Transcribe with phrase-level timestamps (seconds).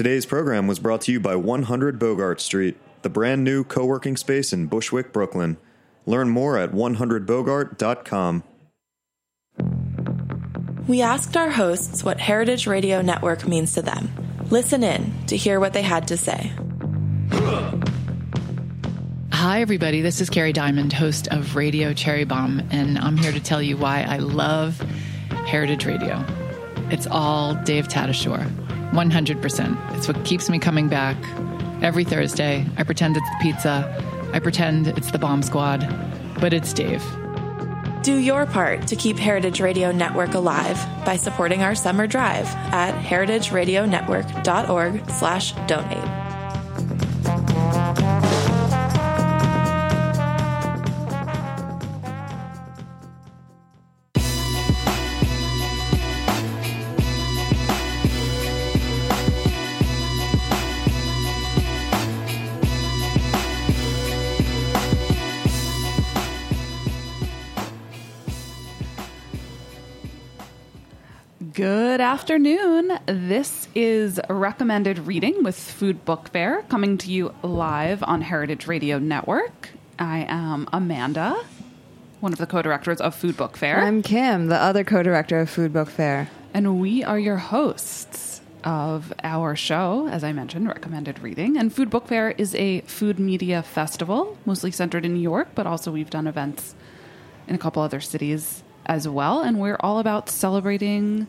[0.00, 4.16] Today's program was brought to you by 100 Bogart Street, the brand new co working
[4.16, 5.58] space in Bushwick, Brooklyn.
[6.06, 8.42] Learn more at 100bogart.com.
[10.88, 14.08] We asked our hosts what Heritage Radio Network means to them.
[14.48, 16.50] Listen in to hear what they had to say.
[19.34, 20.00] Hi, everybody.
[20.00, 23.76] This is Kerry Diamond, host of Radio Cherry Bombe, and I'm here to tell you
[23.76, 24.80] why I love
[25.44, 26.24] Heritage Radio.
[26.88, 28.50] It's all Dave Tatasciore,
[28.92, 29.96] 100%.
[29.96, 31.16] It's what keeps me coming back
[31.82, 32.66] every Thursday.
[32.76, 35.80] I pretend it's the pizza, I pretend it's the bomb squad,
[36.40, 37.02] but it's Dave.
[38.02, 42.94] Do your part to keep Heritage Radio Network alive by supporting our summer drive at
[43.04, 46.19] heritageradionetwork.org slash donate.
[72.00, 72.98] Good afternoon.
[73.04, 78.98] This is Recommended Reading with Food Book Fair coming to you live on Heritage Radio
[78.98, 79.68] Network.
[79.98, 81.44] I am Amanda,
[82.20, 83.80] one of the co directors of Food Book Fair.
[83.80, 86.30] I'm Kim, the other co director of Food Book Fair.
[86.54, 91.58] And we are your hosts of our show, as I mentioned, Recommended Reading.
[91.58, 95.66] And Food Book Fair is a food media festival, mostly centered in New York, but
[95.66, 96.74] also we've done events
[97.46, 99.42] in a couple other cities as well.
[99.42, 101.26] And we're all about celebrating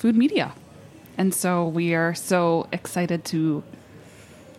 [0.00, 0.54] food media.
[1.18, 3.62] And so we are so excited to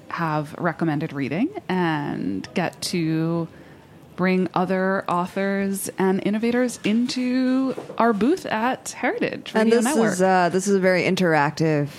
[0.10, 3.48] have recommended reading and get to
[4.16, 10.14] bring other authors and innovators into our booth at Heritage Radio and this Network.
[10.14, 11.90] is uh, this is a very interactive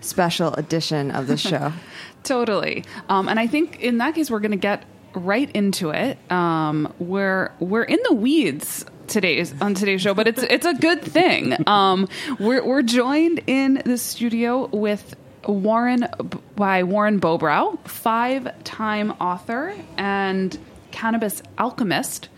[0.00, 1.72] special edition of the show.
[2.24, 2.84] Totally.
[3.08, 4.82] Um, and I think in that case, we're going to get
[5.14, 6.18] right into it.
[6.32, 11.02] Um, we're we're in the weeds today's on today's show, but it's it's a good
[11.02, 11.54] thing.
[11.68, 12.08] Um,
[12.40, 15.14] we're we're joined in the studio with
[15.46, 16.08] Warren
[16.56, 20.58] by Warren Bobrow, five time author and
[20.90, 22.28] cannabis alchemist,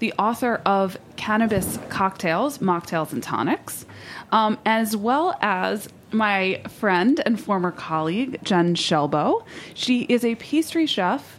[0.00, 3.86] the author of Cannabis Cocktails, Mocktails, and Tonics,
[4.32, 9.44] um, as well as my friend and former colleague, Jen Shelbo.
[9.74, 11.38] She is a pastry chef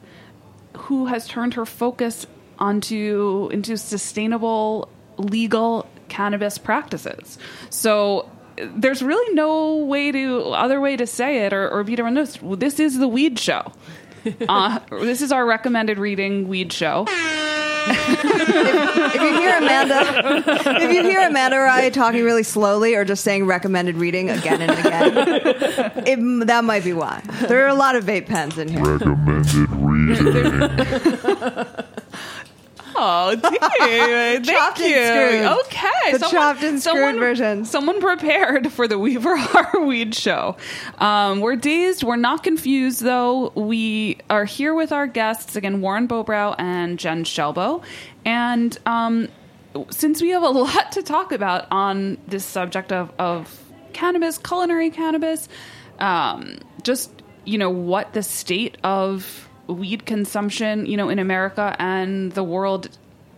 [0.78, 2.26] who has turned her focus
[2.60, 7.38] onto into sustainable legal cannabis practices.
[7.70, 8.30] So
[8.76, 12.38] there's really no way to other way to say it or, or beat around this.
[12.42, 13.72] This is the weed show.
[14.50, 17.06] Uh, this is our recommended reading weed show.
[17.88, 18.26] if,
[19.16, 20.44] if you hear Amanda,
[20.82, 24.62] if you hear Amanda or I talking really slowly or just saying recommended reading again
[24.62, 25.18] and again,
[26.06, 27.22] it, that might be why.
[27.48, 28.84] There are a lot of vape pens in here.
[28.84, 31.86] Recommended reading.
[33.02, 33.34] Oh,
[34.44, 35.06] Chopped thank you.
[35.06, 35.46] screwed.
[35.66, 37.66] Okay, The chopped and screwed version.
[37.66, 40.58] Someone prepared for the Weaver Our Weed show.
[40.98, 42.04] Um, we're dazed.
[42.04, 43.52] We're not confused, though.
[43.56, 47.84] We are here with our guests again, Warren Bobrow and Jen Shelbo,
[48.26, 49.30] and um,
[49.92, 54.90] since we have a lot to talk about on this subject of, of cannabis, culinary
[54.90, 55.48] cannabis,
[56.00, 57.12] um, just
[57.46, 62.90] you know what the state of weed consumption, you know, in America and the world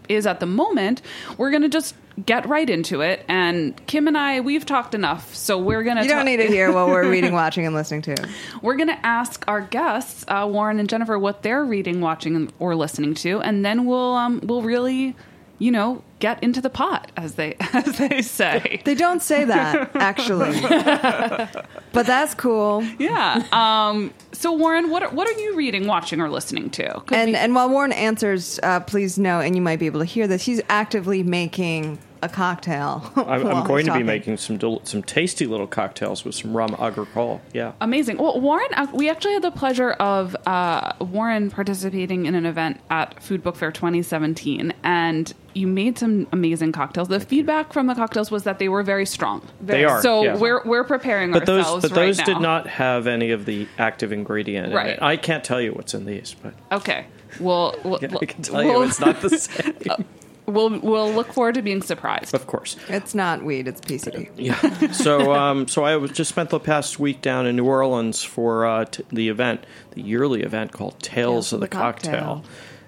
[0.10, 1.02] is at the moment,
[1.38, 3.24] we're going to just get right into it.
[3.28, 6.04] And Kim and I, we've talked enough, so we're going to.
[6.04, 8.30] You don't need to hear what we're reading, watching, and listening to.
[8.62, 12.76] We're going to ask our guests, uh, Warren and Jennifer, what they're reading, watching, or
[12.76, 15.16] listening to, and then we'll um, we'll really,
[15.62, 18.82] you know, get into the pot, as they as they say.
[18.84, 20.60] They don't say that actually,
[21.94, 22.84] but that's cool.
[22.98, 23.46] Yeah.
[23.52, 27.02] Um, so Warren, what are, what are you reading, watching, or listening to?
[27.06, 30.00] Could And be- and while Warren answers, uh, please know, and you might be able
[30.00, 33.12] to hear this, he's actively making a cocktail.
[33.16, 36.76] I'm, I'm going to be making some del- some tasty little cocktails with some rum
[36.80, 37.42] agricole.
[37.54, 37.74] Yeah.
[37.82, 38.18] Amazing.
[38.18, 42.80] Well, Warren, uh, we actually had the pleasure of uh, Warren participating in an event
[42.90, 47.08] at Food Book Fair 2017, and you made some amazing cocktails.
[47.10, 49.42] The feedback from the cocktails was that they were very strong.
[49.60, 50.38] They are, So yeah.
[50.38, 52.40] we're we're preparing But those ourselves but those right did now.
[52.40, 54.88] not have any of the active ingredient in Right.
[54.92, 55.02] it.
[55.02, 57.06] I can't tell you what's in these, but Okay.
[57.40, 60.06] Well, we'll I can tell we'll, you it's not the same.
[60.46, 62.34] We'll we'll look forward to being surprised.
[62.34, 62.76] of course.
[62.90, 64.30] It's not weed; it's PCD.
[64.38, 64.92] Yeah.
[64.92, 68.66] So, um, so I was just spent the past week down in New Orleans for
[68.66, 72.12] uh, t- the event, the yearly event called Tales of the, Cocktail.
[72.14, 72.44] Cocktail.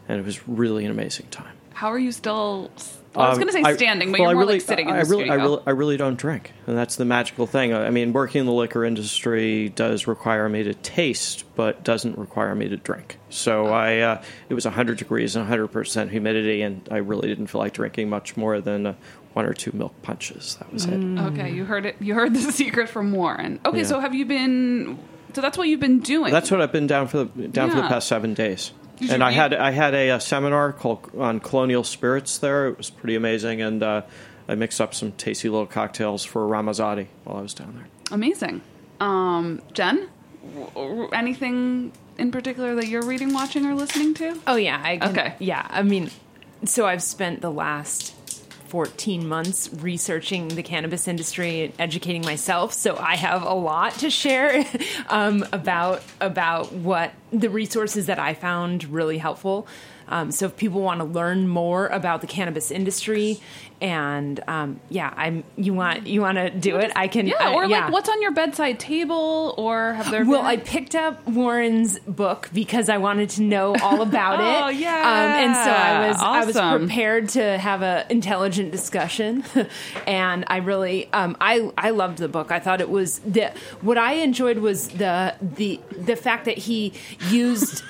[0.09, 1.55] and it was really an amazing time.
[1.73, 2.71] How are you still
[3.15, 4.95] I was Um, going to say standing, but you're I more really, like sitting in
[4.95, 5.33] I the really, studio.
[5.33, 7.74] I really, I really don't drink, and that's the magical thing.
[7.74, 12.56] I mean, working in the liquor industry does require me to taste, but doesn't require
[12.56, 13.19] me to drink.
[13.30, 17.48] So I, uh, it was 100 degrees and 100 percent humidity, and I really didn't
[17.48, 18.94] feel like drinking much more than uh,
[19.33, 20.56] one or two milk punches.
[20.60, 20.98] That was it.
[21.04, 21.95] Okay, you heard it.
[22.00, 23.60] You heard the secret from Warren.
[23.65, 23.83] Okay, Yeah.
[23.86, 24.98] so have you been?
[25.33, 26.31] So that's what you've been doing.
[26.31, 28.71] That's what I've been down for the down for the past seven days.
[29.03, 32.67] Did And I read- had I had a, uh seminar called on colonial spirits there.
[32.67, 34.01] It was pretty amazing, and uh,
[34.47, 37.88] I mixed up some tasty little cocktails for Ramazzotti while I was down there.
[38.11, 38.61] amazing.
[39.00, 40.07] Um, Jen,
[40.53, 44.39] w- w- anything in particular that you're reading, watching, or listening to?
[44.47, 45.35] Oh yeah, I can, Okay.
[45.39, 46.09] Yeah, I mean,
[46.65, 48.13] so I've spent the last
[48.67, 54.09] 14 months researching the cannabis industry and educating myself, so I have a lot to
[54.09, 54.65] share
[55.09, 59.68] um, about about what the resources that I found really helpful.
[60.07, 63.39] Um, so if people want to learn more about the cannabis industry,
[63.81, 67.27] and um, yeah, I'm you want you want to do it, I can.
[67.27, 67.85] Yeah, or yeah.
[67.85, 70.25] like what's on your bedside table, or have there?
[70.25, 70.45] Well, been...
[70.45, 74.63] I picked up Warren's book because I wanted to know all about it.
[74.63, 74.95] Oh, yeah.
[74.95, 79.44] um, and so I was I was prepared to have an intelligent discussion,
[80.07, 82.51] and I really um, I I loved the book.
[82.51, 83.51] I thought it was the
[83.81, 86.94] what I enjoyed was the the the fact that he
[87.30, 87.84] used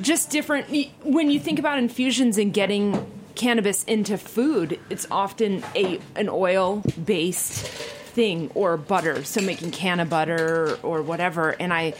[0.00, 0.66] just different
[1.02, 6.82] when you think about infusions and getting cannabis into food it's often a an oil
[7.02, 11.94] based thing or butter so making canna butter or whatever and i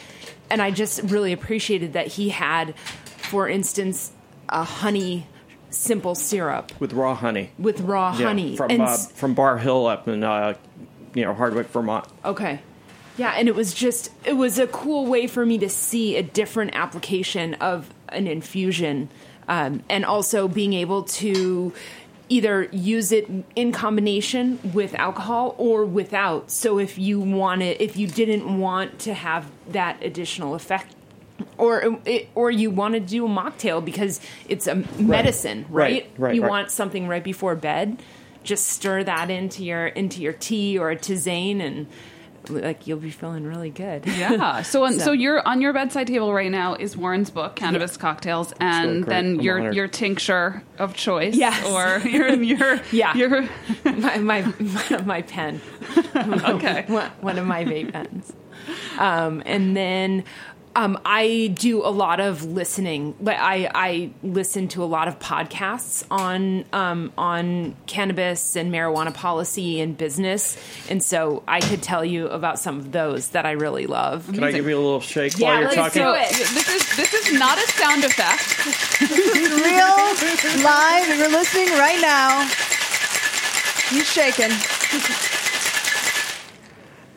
[0.51, 4.13] and i just really appreciated that he had for instance
[4.51, 5.27] a honey
[5.71, 7.51] simple syrup with raw honey.
[7.59, 10.55] with raw Yeah, honey from uh, from Barr Hill up in uh,
[11.15, 12.07] you know Hardwick, Vermont.
[12.25, 12.61] Okay.
[13.21, 16.23] Yeah, and it was just it was a cool way for me to see a
[16.23, 19.11] different application of an infusion,
[19.47, 21.75] um, and also being able to
[22.31, 26.51] either use it in combination with alcohol or without.
[26.51, 30.95] So if you wanted, if you didn't want to have that additional effect.
[31.59, 34.19] Or, it, or you want to do a mocktail because
[34.49, 36.11] it's a medicine, Right, right?
[36.17, 36.49] right, you right.
[36.49, 38.03] want something right before bed.
[38.45, 41.87] Just stir that into your into your tea or a tisane, and
[42.49, 44.07] like you'll be feeling really good.
[44.07, 44.63] Yeah.
[44.71, 47.97] So, on, so, So- you're on your bedside table right now is Warren's book, Cannabis
[47.97, 49.75] Cocktails, and really then I'm your honored.
[49.75, 51.65] your tincture of choice, Yes.
[51.67, 53.15] or your your Yeah.
[53.15, 53.49] your
[53.85, 55.61] my, my my my pen.
[56.17, 56.85] okay.
[56.89, 58.33] one, one of my vape pens.
[58.99, 60.25] Um, and then
[60.77, 63.15] um, I do a lot of listening.
[63.27, 69.81] I, I listen to a lot of podcasts on um, on cannabis and marijuana policy
[69.81, 70.57] and business,
[70.89, 74.31] and so I could tell you about some of those that I really love.
[74.33, 76.03] Can I give you a little shake Yeah, while you're let's talking?
[76.03, 76.29] do it.
[76.31, 78.41] This is this is not a sound effect.
[79.01, 81.19] this is Real live.
[81.19, 82.47] You're listening right now.
[83.91, 84.51] He's shaking.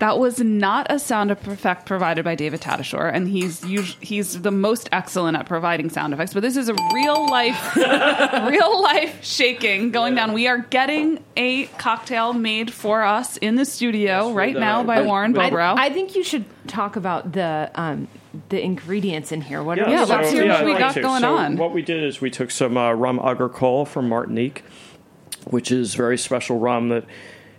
[0.03, 4.51] That was not a sound effect provided by David Tatasciore, and he's us- he's the
[4.51, 6.33] most excellent at providing sound effects.
[6.33, 10.33] But this is a real life, real life shaking going down.
[10.33, 14.83] We are getting a cocktail made for us in the studio Yes, right with, now
[14.83, 15.75] by with- Warren with- Bobrow.
[15.77, 18.09] I think you should talk about the um,
[18.49, 19.63] the ingredients in here.
[19.63, 21.01] What are Yeah, we let's hear what I'd we like got to.
[21.01, 21.55] going So on.
[21.55, 24.65] What we did is we took some uh, rum agricole from Martinique,
[25.45, 27.05] which is very special rum that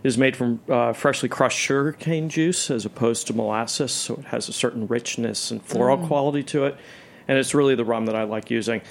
[0.05, 4.49] is made from uh, freshly crushed sugarcane juice as opposed to molasses, so it has
[4.49, 6.07] a certain richness and floral Mm.
[6.07, 6.77] quality to it,
[7.27, 8.83] and it's really the rum that I like using.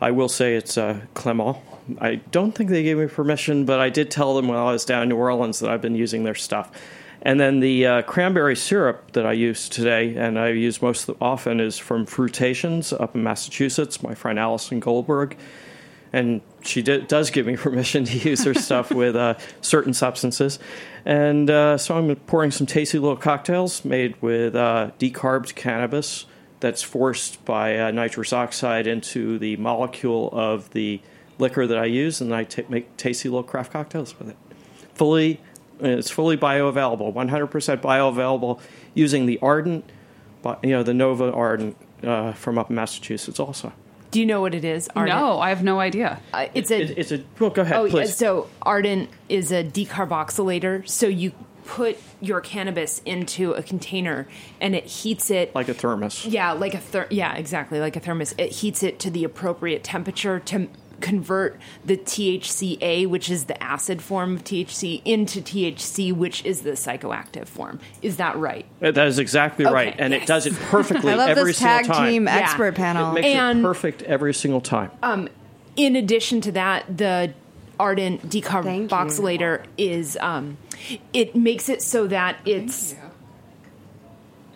[0.00, 1.58] I will say it's uh, Clement.
[2.00, 4.84] I don't think they gave me permission, but I did tell them while I was
[4.84, 6.70] down in New Orleans that I've been using their stuff.
[7.22, 11.60] And then the uh, cranberry syrup that I use today, and I use most often,
[11.60, 14.02] is from Fruitations up in Massachusetts.
[14.02, 15.36] My friend Allison Goldberg,
[16.12, 20.58] and she did, does give me permission to use her stuff with uh, certain substances.
[21.04, 26.26] And uh, so I'm pouring some tasty little cocktails made with uh, decarbed cannabis
[26.60, 31.00] that's forced by uh, nitrous oxide into the molecule of the
[31.38, 34.36] liquor that I use, and I make tasty little craft cocktails with it.
[34.94, 35.40] Fully,
[35.80, 38.60] it's fully bioavailable, 100% bioavailable,
[38.92, 39.90] using the Ardent,
[40.62, 43.72] you know, the Nova Ardent uh, from up in Massachusetts also.
[44.10, 44.88] Do you know what it is?
[44.96, 45.18] Ardent?
[45.18, 46.20] no, I have no idea.
[46.34, 47.50] Uh, it's a It- it's a well.
[47.50, 48.16] Go ahead, Oh, please.
[48.16, 50.88] So Ardent is a decarboxylator.
[50.88, 51.32] So you
[51.64, 54.26] put your cannabis into a container
[54.60, 55.54] and it heats it.
[55.54, 56.26] like a thermos.
[56.26, 58.34] yeah, like a ther- yeah, exactly, like a thermos.
[58.38, 60.68] It heats it to the appropriate temperature to
[61.00, 66.72] convert the THCA, which is the acid form of THC, into THC, which is the
[66.72, 67.80] psychoactive form.
[68.02, 68.66] Is that right?
[68.80, 70.22] That is exactly Okay, right, and yes.
[70.22, 72.10] it does it perfectly I love every this tag single time.
[72.12, 72.36] team Yeah.
[72.36, 73.10] expert panel.
[73.16, 74.90] It makes And- it perfect every single time.
[75.76, 77.32] In addition to that, the
[77.78, 80.58] ardent decarboxylator is um,
[81.12, 82.94] it makes it so that it's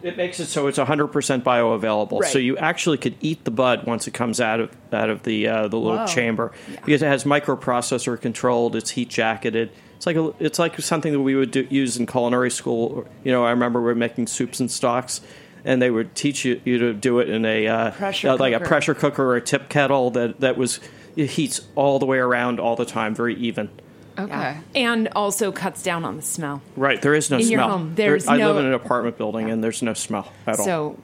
[0.04, 1.10] It makes it so it's 100%
[1.42, 2.20] bioavailable.
[2.20, 2.30] Right.
[2.30, 5.48] So you actually could eat the bud once it comes out of out of the
[5.48, 6.06] uh, the little Whoa.
[6.06, 6.52] chamber
[6.84, 8.76] because it has microprocessor controlled.
[8.76, 9.72] It's heat jacketed.
[9.96, 13.08] It's like a, it's like something that we would do, use in culinary school.
[13.24, 15.22] You know, I remember we were making soups and stocks,
[15.64, 18.52] and they would teach you, you to do it in a uh, Pressure uh, like
[18.52, 18.68] a cooker.
[18.68, 20.80] pressure cooker or a tip kettle that that was
[21.16, 23.70] it heats all the way around all the time, very even.
[24.18, 24.58] Okay.
[24.74, 26.62] and also cuts down on the smell.
[26.76, 27.68] Right, there is no In your smell.
[27.70, 30.64] home, There- there's I live in an apartment building, and there's no smell at all.
[30.64, 30.98] So,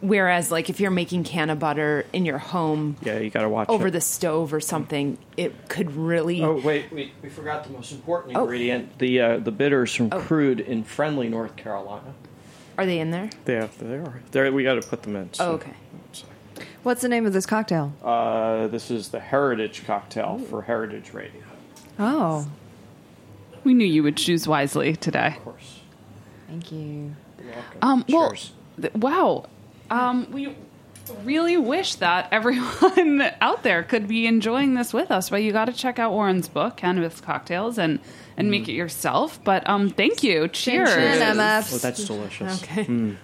[0.00, 3.68] whereas like if you're making canna butter in your home Yeah, you got to watch
[3.68, 3.90] over it.
[3.92, 6.42] the stove or something, it could really.
[6.42, 8.42] Oh wait, we, we forgot the most important Oh.
[8.42, 12.14] ingredient: the uh, the bitters from Crude in Friendly, North Carolina.
[12.78, 13.30] Are they in there?
[13.46, 14.20] They Yeah, they are.
[14.32, 15.32] There, we got to put them in.
[15.32, 15.72] so- Oh, okay.
[16.82, 17.92] What's the name of this cocktail?
[18.04, 21.42] Uh, this is the Heritage cocktail for Heritage Radio,
[21.98, 22.46] Oh,
[23.64, 25.34] We knew you would choose wisely today.
[25.36, 25.80] of course.
[26.48, 27.14] thank you.
[27.42, 27.78] You're welcome.
[27.82, 28.34] Um, well,
[28.80, 29.46] th- wow.
[29.90, 30.54] Um, we
[31.24, 35.66] really wish that everyone out there could be enjoying this with us, but you got
[35.66, 37.98] to check out Warren's book, Cannabis Cocktails, and
[38.36, 39.42] and make it yourself.
[39.44, 40.48] But um, thank you.
[40.48, 40.92] Cheers.
[40.92, 41.74] chin, MF.
[41.74, 42.62] Oh, that's delicious.
[42.62, 43.14] Okay.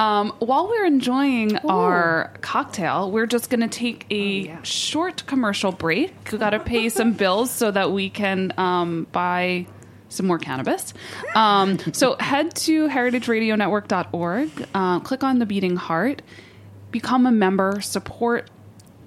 [0.00, 6.32] Um, while we're enjoying our cocktail, we're just going to take a short commercial break.
[6.32, 9.66] We got to pay some bills so that we can um, buy
[10.08, 10.94] some more cannabis.
[11.34, 16.22] Um, so head to heritageradionetwork.org, uh, click on the beating heart,
[16.90, 18.48] become a member, support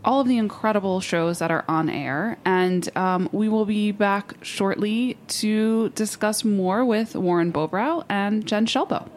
[0.06, 2.38] all of the incredible shows that are on air.
[2.46, 8.68] And um, we will be back shortly to discuss more with Warren Bobrow and Jen
[8.68, 9.10] Shelbo.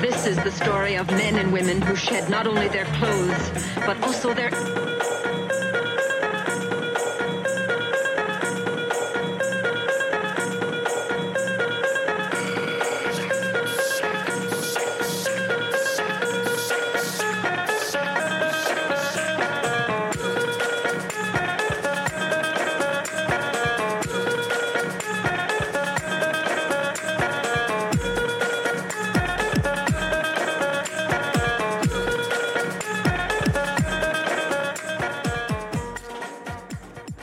[0.00, 3.50] This is the story of men and women who shed not only their clothes,
[3.86, 4.95] but also their.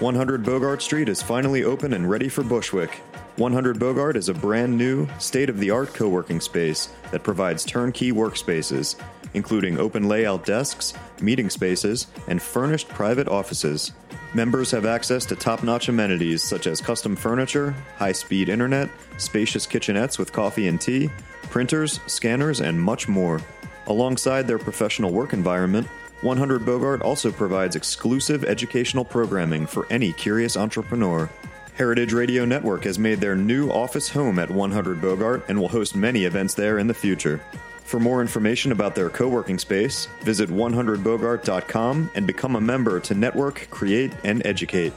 [0.03, 2.95] One Hundred Bogart Street is finally open and ready for Bushwick.
[3.37, 7.63] 100 Bogart is a brand new, state of the art co working space that provides
[7.63, 8.97] turnkey workspaces,
[9.33, 13.93] including open layout desks, meeting spaces, and furnished private offices.
[14.33, 19.65] Members have access to top notch amenities such as custom furniture, high speed internet, spacious
[19.65, 21.09] kitchenettes with coffee and tea,
[21.43, 23.39] printers, scanners, and much more.
[23.87, 25.87] Alongside their professional work environment,
[26.23, 31.29] 100 Bogart also provides exclusive educational programming for any curious entrepreneur.
[31.75, 35.95] Heritage Radio Network has made their new office home at 100 Bogart and will host
[35.95, 37.41] many events there in the future.
[37.83, 43.13] For more information about their co working space, visit 100bogart.com and become a member to
[43.13, 44.93] network, create, and educate.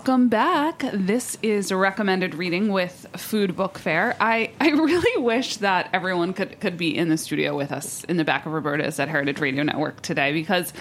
[0.00, 0.82] Welcome back.
[0.94, 4.16] This is recommended reading with Food Book Fair.
[4.18, 8.16] I, I really wish that everyone could, could be in the studio with us in
[8.16, 10.72] the back of Roberta's at Heritage Radio Network today because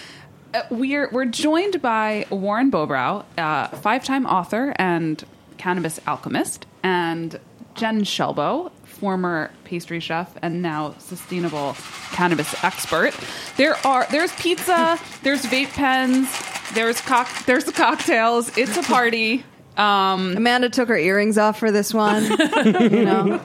[0.53, 5.21] uh, we're we're joined by Warren Bobrow, uh, five time author and
[5.57, 7.37] cannabis alchemist, and
[7.75, 11.75] Jen Shelbo, former pastry chef and now sustainable
[12.13, 13.13] cannabis expert.
[13.57, 16.29] There are there's pizza, there's vape pens,
[16.73, 18.55] there's cock there's the cocktails.
[18.57, 19.43] It's a party.
[19.77, 22.23] Um, Amanda took her earrings off for this one.
[22.65, 23.41] you know,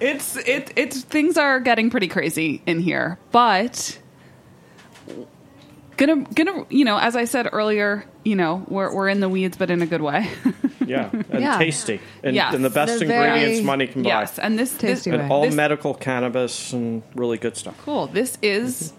[0.00, 3.98] it's it it's things are getting pretty crazy in here, but
[5.96, 9.56] gonna gonna you know as I said earlier you know, we're we're in the weeds,
[9.56, 10.28] but in a good way.
[10.86, 11.58] Yeah, and Yeah.
[11.58, 12.54] tasty, and, Yes.
[12.54, 14.08] and the best They're very- ingredients money can buy.
[14.10, 17.74] yes, and this, this Tasty and all this- medical cannabis and really good stuff.
[17.84, 18.06] Cool.
[18.06, 18.92] This is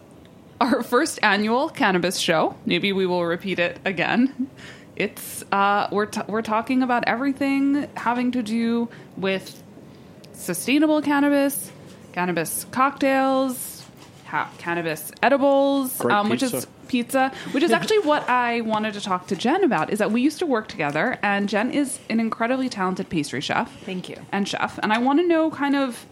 [0.59, 2.55] our first annual cannabis show.
[2.65, 4.49] Maybe we will repeat it again.
[4.95, 9.61] It's uh, we're t- we're talking about everything having to do with
[10.33, 11.71] sustainable cannabis,
[12.13, 13.85] cannabis cocktails,
[14.25, 16.67] ha- cannabis edibles, Great um, which is pizza.
[16.87, 19.91] pizza, which is actually what I wanted to talk to Jen about.
[19.91, 23.71] Is that we used to work together, and Jen is an incredibly talented pastry chef.
[23.81, 24.17] Thank you.
[24.31, 26.07] And chef, and I want to know kind of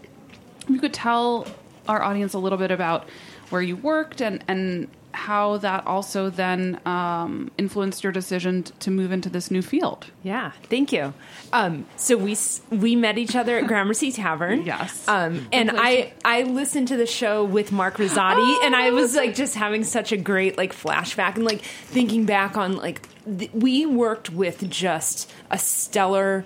[0.62, 1.48] if you could tell
[1.88, 3.08] our audience a little bit about
[3.50, 8.90] where you worked and and how that also then um, influenced your decision t- to
[8.90, 10.06] move into this new field.
[10.22, 11.14] Yeah, thank you.
[11.54, 12.36] Um, so we
[12.70, 14.66] we met each other at Gramercy Tavern.
[14.66, 15.08] Yes.
[15.08, 19.34] Um, and I I listened to the show with Mark Rosati, and I was like
[19.34, 23.86] just having such a great like flashback and like thinking back on like th- we
[23.86, 26.44] worked with just a stellar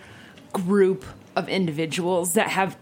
[0.52, 1.04] group
[1.36, 2.76] of individuals that have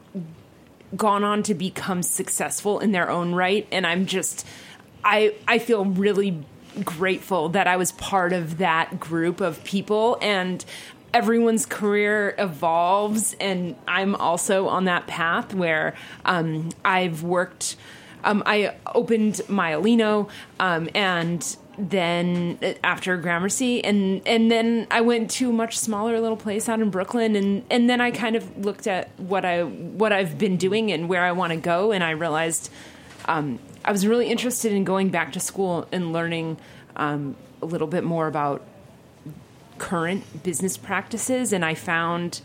[0.96, 4.46] gone on to become successful in their own right and i'm just
[5.04, 6.42] i i feel really
[6.84, 10.64] grateful that i was part of that group of people and
[11.12, 17.76] everyone's career evolves and i'm also on that path where um, i've worked
[18.24, 20.28] um, i opened Maialino
[20.58, 26.20] um, and then uh, after Gramercy, and and then I went to a much smaller
[26.20, 29.62] little place out in Brooklyn, and and then I kind of looked at what I
[29.62, 32.70] what I've been doing and where I want to go, and I realized
[33.26, 36.58] um, I was really interested in going back to school and learning
[36.96, 38.62] um, a little bit more about
[39.78, 42.40] current business practices, and I found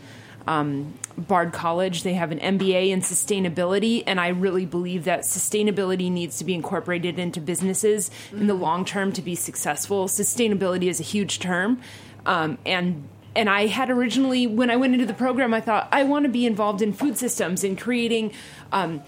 [0.46, 2.02] um, Bard College.
[2.02, 6.54] They have an MBA in sustainability, and I really believe that sustainability needs to be
[6.54, 10.06] incorporated into businesses in the long term to be successful.
[10.06, 11.80] Sustainability is a huge term,
[12.26, 16.04] um, and and I had originally when I went into the program, I thought I
[16.04, 18.32] want to be involved in food systems and creating
[18.70, 19.02] um,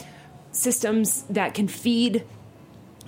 [0.53, 2.25] systems that can feed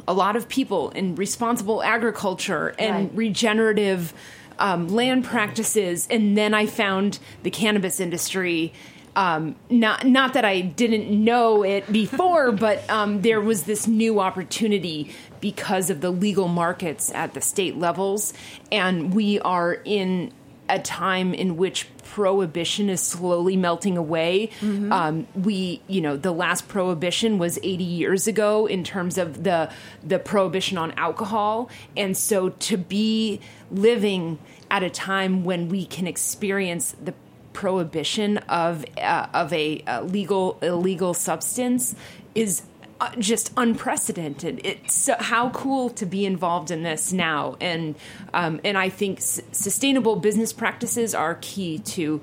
[0.06, 3.16] a lot of people in responsible agriculture and Right.
[3.16, 4.14] regenerative
[4.58, 8.72] um, land practices, and then I found the cannabis industry.
[9.16, 14.20] Um, not not that I didn't know it before, but um, there was this new
[14.20, 18.32] opportunity because of the legal markets at the state levels,
[18.70, 20.32] and we are in
[20.68, 24.50] a time in which prohibition is slowly melting away.
[24.92, 29.70] Um, we, you know, the last prohibition was 80 years ago in terms of the
[30.02, 33.40] the prohibition on alcohol, and so to be
[33.70, 34.38] living
[34.70, 37.14] at a time when we can experience the
[37.52, 41.94] prohibition of uh, of a, uh legal illegal substance
[42.34, 42.62] is
[43.00, 44.60] uh, just unprecedented.
[44.64, 47.94] It's how cool to be involved in this now, and
[48.34, 52.20] um, and I think s- sustainable business practices are key to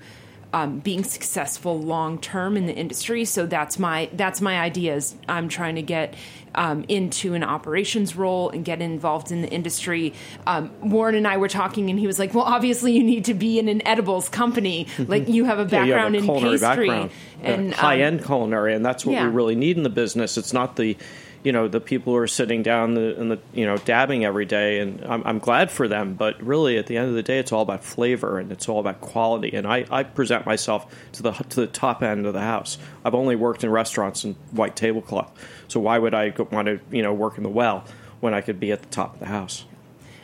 [0.56, 3.26] um, being successful long term in the industry.
[3.26, 5.14] So that's my that's my ideas.
[5.28, 6.14] I'm trying to get
[6.56, 10.14] um, into an operations role and get involved in the industry.
[10.48, 13.34] Um, Warren and I were talking, and he was like, "Well, obviously you need to
[13.34, 14.88] be in an edibles company.
[15.08, 17.12] Like you have a Yeah, have background a in pastry background,
[17.44, 19.28] and um, high end culinary, and that's what yeah.
[19.28, 20.38] we really need in the business.
[20.38, 20.98] It's not the,
[21.46, 24.46] you know, the people who are sitting down the, and the, you know, dabbing every
[24.46, 26.16] day, and I'm, I'm glad for them.
[26.16, 28.80] But really, at the end of the day, it's all about flavor and it's all
[28.80, 29.56] about quality.
[29.56, 32.80] And I, I present myself to the to the top end of the house.
[33.06, 35.32] I've only worked in restaurants and white tablecloth,
[35.68, 37.86] so why would I want to, you know, work in the well
[38.22, 39.66] when I could be at the top of the house?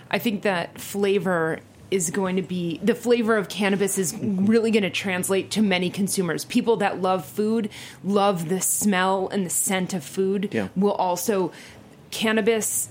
[0.09, 1.59] I think that flavor
[1.91, 5.89] is going to be the flavor of cannabis is really going to translate to many
[5.89, 6.45] consumers.
[6.45, 7.69] People that love food,
[8.03, 10.69] love the smell and the scent of food, Yeah.
[10.75, 11.51] will also
[12.09, 12.89] cannabis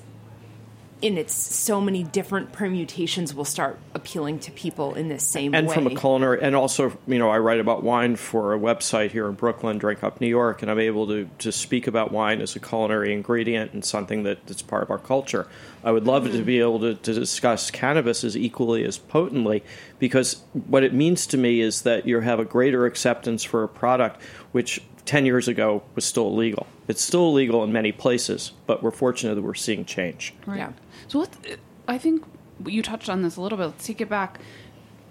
[1.03, 5.67] in its so many different permutations will start appealing to people in this same and
[5.67, 5.75] way.
[5.75, 9.11] And from a culinary and also you know i write about wine for a website
[9.11, 12.41] here in brooklyn drink up new york and i'm able to, to speak about wine
[12.41, 15.47] as a culinary ingredient and something that, that's part of our culture
[15.85, 19.63] i would love to be able to, to discuss cannabis as equally as potently
[19.99, 23.69] because what it means to me is that you have a greater acceptance for a
[23.69, 24.21] product
[24.53, 28.91] which 10 years ago was still illegal it's still illegal in many places but we're
[28.91, 30.59] fortunate that we're seeing change Right.
[30.59, 30.73] Yeah.
[31.11, 31.37] So let's,
[31.89, 32.25] I think
[32.65, 33.65] you touched on this a little bit.
[33.65, 34.39] Let's take it back.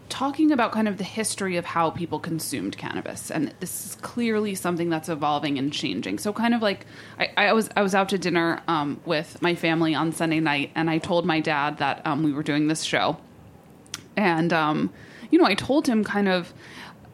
[0.08, 4.56] Talking about kind of the history of how people consumed cannabis, and this is clearly
[4.56, 6.18] something that's evolving and changing.
[6.18, 6.86] So, kind of like
[7.20, 10.72] I, I was, I was out to dinner um, with my family on Sunday night,
[10.74, 13.18] and I told my dad that um, we were doing this show,
[14.16, 14.90] and um,
[15.30, 16.54] you know, I told him kind of,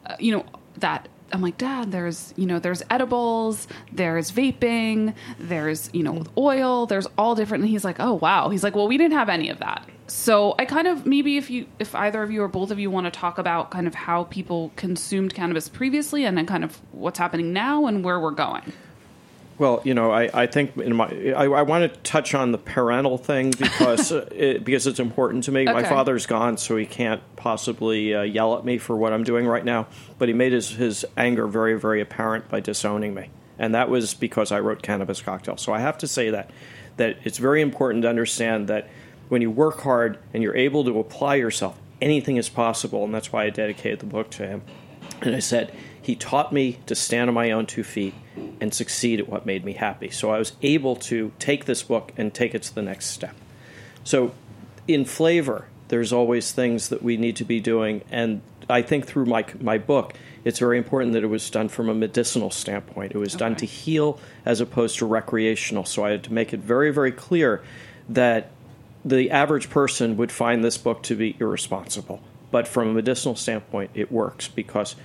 [0.06, 0.46] uh, you know,
[0.78, 6.86] that I'm like, Dad, there's you know, there's edibles, there's vaping, there's you know, oil,
[6.86, 7.62] there's all different.
[7.62, 8.48] And he's like, Oh wow.
[8.48, 9.86] He's like, Well, we didn't have any of that.
[10.06, 12.90] so I kind of maybe if you if either of you or both of you
[12.90, 16.80] want to talk about kind of how people consumed cannabis previously and then kind of
[16.92, 18.72] what's happening now and where we're going.
[19.58, 22.58] Well, you know, I, I think in my I, I want to touch on the
[22.58, 25.64] parental thing because uh, it, because it's important to me.
[25.64, 29.46] My father's gone, so he can't possibly uh, yell at me for what I'm doing
[29.46, 29.86] right now.
[30.18, 34.12] But he made his his anger very very apparent by disowning me, and that was
[34.12, 35.56] because I wrote Cannabis Cocktail.
[35.56, 36.50] So I have to say that
[36.98, 38.88] that it's very important to understand that
[39.28, 43.32] when you work hard and you're able to apply yourself, anything is possible, and that's
[43.32, 44.62] why I dedicated the book to him.
[45.22, 48.14] And I said, he taught me to stand on my own two feet
[48.60, 50.10] and succeed at what made me happy.
[50.10, 53.34] So I was able to take this book and take it to the next step.
[54.04, 54.32] So
[54.86, 58.02] in flavor, there's always things that we need to be doing.
[58.10, 61.88] And I think through my, my book, it's very important that it was done from
[61.88, 63.12] a medicinal standpoint.
[63.12, 65.84] It was done to heal as opposed to recreational.
[65.84, 67.64] So I had to make it very, very clear
[68.08, 68.50] that
[69.04, 72.22] the average person would find this book to be irresponsible.
[72.50, 74.96] But from a medicinal standpoint, it works because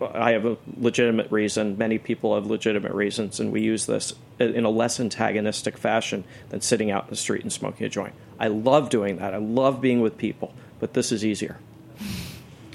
[0.00, 1.76] I have a legitimate reason.
[1.76, 6.60] Many people have legitimate reasons, and we use this in a less antagonistic fashion than
[6.60, 8.14] sitting out in the street and smoking a joint.
[8.38, 9.34] I love doing that.
[9.34, 11.58] I love being with people, but this is easier.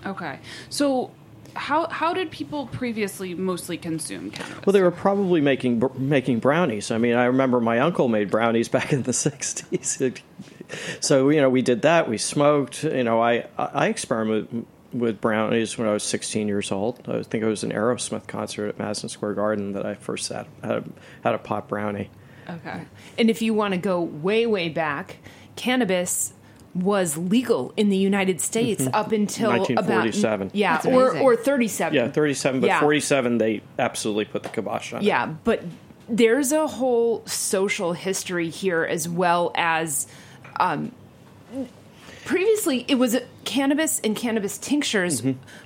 [0.06, 0.40] Okay.
[0.70, 1.12] So
[1.56, 4.66] how how did people previously mostly consume cannabis?
[4.66, 6.92] Well, they were probably making br- making brownies.
[6.92, 10.22] I mean, I remember my uncle made brownies back in the '60s.
[11.00, 12.10] So you know, we did that.
[12.10, 12.84] We smoked.
[12.84, 17.02] You know, I I experimented with brownies when I was 16 years old.
[17.08, 20.46] I think it was an Aerosmith concert at Madison Square Garden that I first had
[20.62, 20.84] had a,
[21.24, 22.10] had a pot brownie.
[22.48, 22.86] Okay.
[23.18, 25.18] And if you want to go way, way back,
[25.56, 26.34] cannabis
[26.76, 28.96] was legal in the United States mm-hmm.
[28.96, 30.48] up until 1947.
[30.48, 31.96] about yeah, That's or or 37.
[31.96, 32.80] Yeah, 37, but Yeah.
[32.80, 35.02] 47 they absolutely put the kibosh on.
[35.02, 35.06] it.
[35.06, 35.64] Yeah, but
[36.10, 40.08] there's a whole social history here as well as
[40.60, 40.92] um,
[42.26, 45.22] previously it was cannabis and cannabis tinctures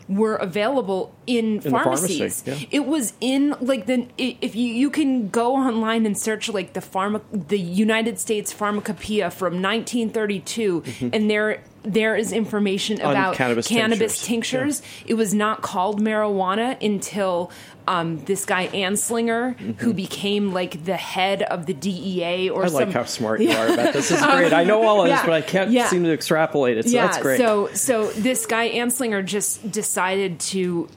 [0.09, 1.63] were available in, Mm-hmm.
[1.63, 2.43] the pharmacy, pharmacies.
[2.45, 2.67] yeah.
[2.71, 6.79] It was in like the if you you can go online and search like the
[6.79, 13.05] pharma the United States Pharmacopoeia from 1932 and there there is information Mm-hmm.
[13.07, 14.79] On about cannabis cannabis tinctures.
[14.81, 15.03] tinctures.
[15.07, 17.51] It was not called marijuana until
[17.87, 22.65] um, this guy Anslinger, who became like the head of the DEA or Mm-hmm.
[22.65, 24.09] I some, like how smart you are about this.
[24.09, 24.53] This is great.
[24.53, 25.87] I know all of this, but I can't yeah.
[25.87, 26.85] seem to extrapolate it.
[26.85, 27.37] So yeah, that's great.
[27.37, 30.89] so so this guy Anslinger just decided to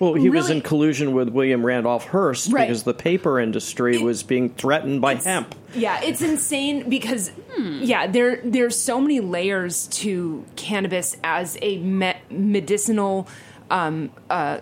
[0.00, 2.66] Well, he was in collusion with William Randolph Hearst Right.
[2.66, 5.54] because the paper industry was being threatened by hemp.
[5.74, 12.14] Yeah, it's insane because yeah, there there's so many layers to cannabis as a me-
[12.30, 13.28] medicinal
[13.70, 14.60] um, uh,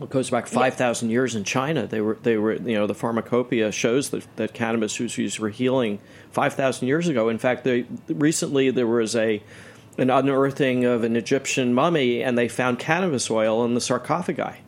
[0.00, 1.86] It goes back five thousand years in China.
[1.86, 5.48] They were they were you know the pharmacopoeia shows that, that cannabis was used for
[5.50, 6.00] healing
[6.30, 7.28] five thousand years ago.
[7.28, 9.42] In fact, they, recently there was a
[9.98, 14.60] an unearthing of an Egyptian mummy, and they found cannabis oil in the sarcophagi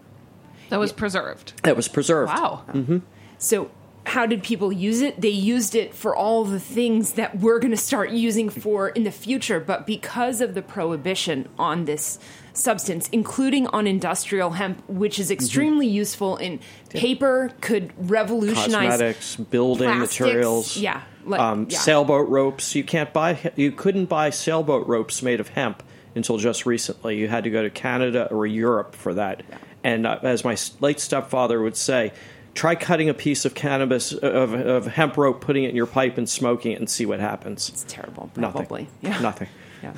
[0.68, 1.52] that was preserved.
[1.62, 2.32] that was preserved.
[2.32, 2.64] Wow.
[2.68, 2.98] Mm-hmm.
[3.38, 3.70] So,
[4.06, 5.20] how did people use it?
[5.20, 9.04] They used it for all the things that we're going to start using for in
[9.04, 9.60] the future.
[9.60, 12.18] But because of the prohibition on this
[12.54, 19.88] substance, including on industrial hemp, which is extremely useful in paper, could revolutionize Cosmetics, building
[19.90, 20.20] plastics.
[20.20, 21.78] materials, Yeah, like- um, yeah.
[21.78, 22.74] sailboat ropes.
[22.74, 25.82] You can't buy you couldn't buy sailboat ropes made of hemp
[26.14, 27.18] until just recently.
[27.18, 29.42] You had to go to Canada or Europe for that.
[29.82, 32.12] And uh, as my late stepfather would say,
[32.54, 36.16] try cutting a piece of cannabis of, of hemp rope, putting it in your pipe,
[36.16, 37.68] and smoking it, and see what happens.
[37.68, 38.86] It's terrible, Nothing.
[39.02, 39.18] Yeah.
[39.20, 39.48] Nothing.
[39.82, 39.92] Yeah.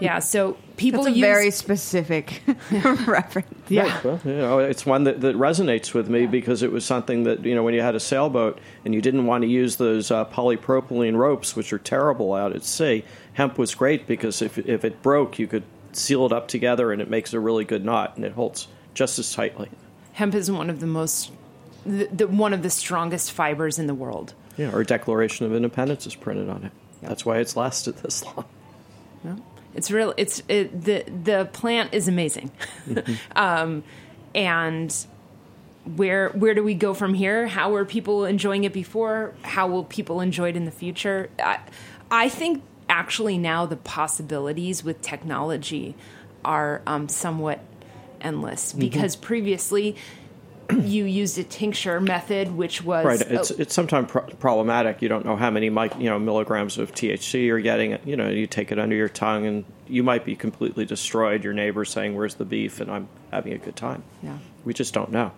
[0.00, 0.18] Yeah.
[0.20, 2.42] So people That's a use very specific
[3.06, 3.48] reference.
[3.68, 3.82] yeah.
[3.94, 7.24] Right, well, you know, it's one that, that resonates with me because it was something
[7.24, 10.10] that you know when you had a sailboat and you didn't want to use those
[10.10, 13.04] uh, polypropylene ropes, which are terrible out at sea.
[13.34, 17.00] Hemp was great because if if it broke, you could seal it up together and
[17.00, 19.68] it makes a really good knot and it holds just as tightly.
[20.14, 21.30] hemp is one of the most
[21.86, 24.34] the, the one of the strongest fibers in the world.
[24.56, 26.72] Yeah, our Declaration of Independence is printed on it.
[27.02, 28.44] That's why it's lasted this long.
[29.74, 30.14] It's real.
[30.16, 32.50] It's it, the the plant is amazing,
[33.36, 33.84] um,
[34.34, 34.94] and
[35.84, 37.46] where where do we go from here?
[37.46, 39.34] How were people enjoying it before?
[39.42, 41.30] How will people enjoy it in the future?
[41.38, 41.58] I,
[42.10, 45.94] I think actually now the possibilities with technology
[46.44, 47.60] are um, somewhat
[48.20, 49.96] endless because previously
[50.72, 53.20] you used a tincture method, which was Right.
[53.20, 55.02] It's it's sometimes pro- problematic.
[55.02, 57.98] You don't know how many mic, you know milligrams of THC you're getting.
[58.04, 61.44] You know, you take it under your tongue, and you might be completely destroyed.
[61.44, 64.02] Your neighbor's saying, "Where's the beef?" and I'm having a good time.
[64.22, 64.38] Yeah.
[64.64, 65.32] We just don't know.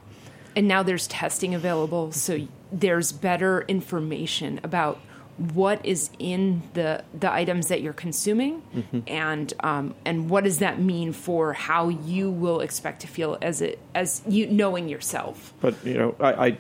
[0.55, 4.99] and now there's testing available so there's better information about
[5.39, 9.01] what is in the the items that you're consuming, Mm-hmm.
[9.07, 13.61] and um, and what does that mean for how you will expect to feel as
[13.61, 15.53] it as you knowing yourself.
[15.61, 16.59] But you know, I, I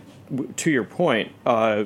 [0.57, 1.85] to your point, uh,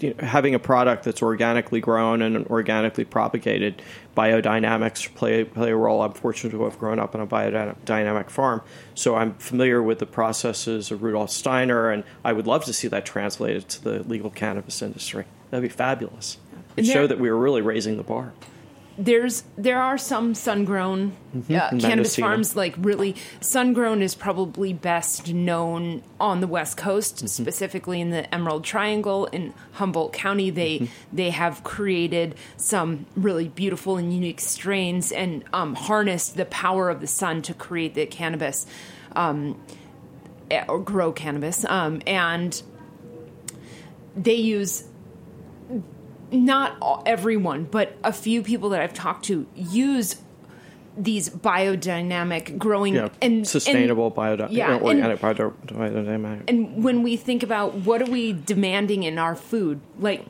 [0.00, 3.82] you know, having a product that's organically grown and organically propagated,
[4.16, 6.02] biodynamics play play a role.
[6.02, 8.62] I'm fortunate to have grown up on a biodynamic farm,
[8.94, 12.88] so I'm familiar with the processes of Rudolf Steiner, and I would love to see
[12.88, 15.26] that translated to the legal cannabis industry.
[15.54, 16.38] That'd be fabulous.
[16.76, 18.32] It showed that we were really raising the bar.
[18.98, 21.12] there's there are some sun grown
[21.48, 27.28] uh, cannabis farms like really sun grown is probably best known on the west coast
[27.28, 30.50] specifically in the emerald triangle in humboldt county.
[30.50, 36.90] They they have created some really beautiful and unique strains and um, harnessed the power
[36.90, 38.66] of the sun to create the cannabis
[39.14, 39.56] um,
[40.50, 42.60] eh, or grow cannabis um, and
[44.16, 44.88] they use
[46.34, 50.16] not all, everyone, but a few people that I've talked to use
[50.96, 56.42] these biodynamic growing Yeah, and sustainable and, biodi- yeah, organic bio- biodynamic.
[56.48, 60.24] And when we think about what are we demanding in our food, like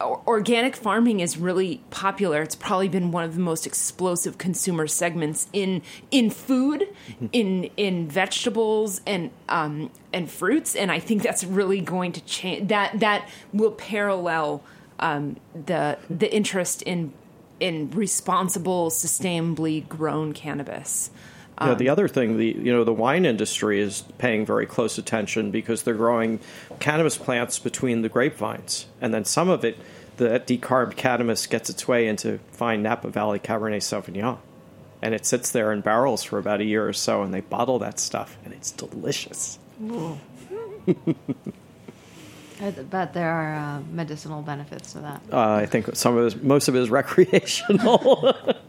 [0.00, 2.40] organic farming is really popular.
[2.40, 6.88] It's probably been one of the most explosive consumer segments in in food,
[7.32, 10.74] in in vegetables and um, and fruits.
[10.74, 12.68] And I think that's really going to change.
[12.68, 14.62] That that will parallel
[14.98, 17.12] um, the the interest in
[17.60, 21.10] in responsible, sustainably grown cannabis.
[21.58, 25.50] Yeah, the other thing, the you know, the wine industry is paying very close attention
[25.50, 26.38] because they're growing
[26.80, 29.78] cannabis plants between the grapevines, and then some of it,
[30.18, 34.38] that decarbed cannabis gets its way into fine Napa Valley Cabernet Sauvignon,
[35.00, 37.78] and it sits there in barrels for about a year or so, and they bottle
[37.78, 39.58] that stuff, and it's delicious.
[42.60, 45.22] I bet there are uh, medicinal benefits to that.
[45.32, 48.34] Uh, I think some of it is, most of it is recreational.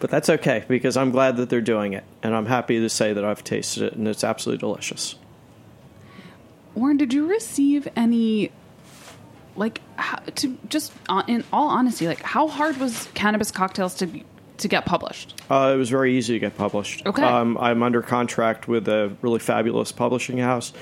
[0.00, 3.12] But that's okay because I'm glad that they're doing it, and I'm happy to say
[3.12, 5.16] that I've tasted it, and it's absolutely delicious.
[6.74, 8.52] Warren, did you receive any,
[9.56, 14.06] like, how, to just uh, in all honesty, like, how hard was cannabis cocktails to
[14.06, 14.24] be,
[14.58, 15.40] to get published?
[15.50, 17.04] Uh, it was very easy to get published.
[17.04, 17.22] Okay.
[17.22, 20.72] Um, I'm under contract with a really fabulous publishing house,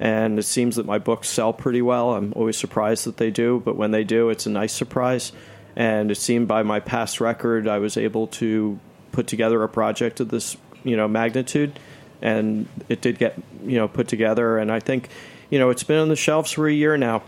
[0.00, 2.14] and it seems that my books sell pretty well.
[2.14, 5.32] I'm always surprised that they do, but when they do, it's a nice surprise.
[5.76, 8.78] And it seemed by my past record, I was able to
[9.12, 11.78] put together a project of this, you know, magnitude,
[12.20, 14.58] and it did get, you know, put together.
[14.58, 15.08] And I think,
[15.50, 17.22] you know, it's been on the shelves for a year now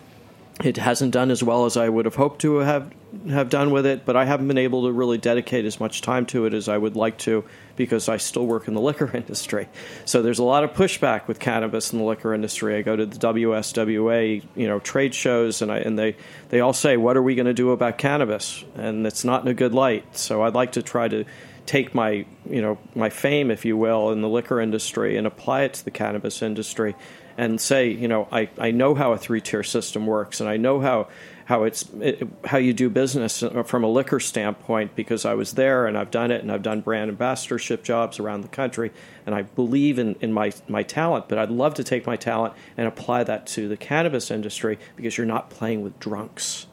[0.65, 2.93] it hasn't done as well as I would have hoped to have
[3.29, 6.27] have done with it, but I haven't been able to really dedicate as much time
[6.27, 7.45] to it as I would like to
[7.81, 9.67] because I still work in the liquor industry.
[10.05, 12.77] So there's a lot of pushback with cannabis in the liquor industry.
[12.77, 16.17] I go to the WSWA, you know, trade shows and I and they
[16.51, 19.49] they all say, "What are we going to do about cannabis?" And it's not in
[19.49, 20.15] a good light.
[20.15, 21.25] So I'd like to try to
[21.65, 25.63] take my, you know, my fame if you will in the liquor industry and apply
[25.63, 26.95] it to the cannabis industry
[27.39, 30.59] and say, you know, I, I know how a three tier system works, and I
[30.59, 31.09] know how
[31.51, 35.89] how it's it, how you do business from a liquor standpoint because I was there
[35.89, 38.93] and I've done it, and I've done brand ambassadorship jobs around the country,
[39.27, 41.29] and I believe in, in my my talent.
[41.29, 45.19] But I'd love to take my talent and apply that to the cannabis industry because
[45.19, 46.69] you're not playing with drunks.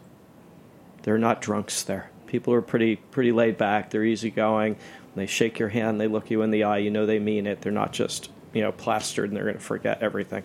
[1.02, 2.12] They're not drunks there.
[2.28, 3.90] People are pretty pretty laid back.
[3.90, 4.76] They're easygoing.
[4.76, 6.78] When they shake your hand, they look you in the eye.
[6.78, 7.62] You know they mean it.
[7.62, 10.44] They're not just you know plastered and they're going to forget everything.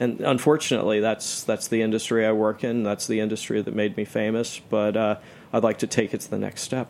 [0.00, 2.82] And unfortunately, that's that's the industry I work in.
[2.84, 4.60] That's the industry that made me famous.
[4.60, 5.16] But uh,
[5.52, 6.88] I'd like to take it to the next step.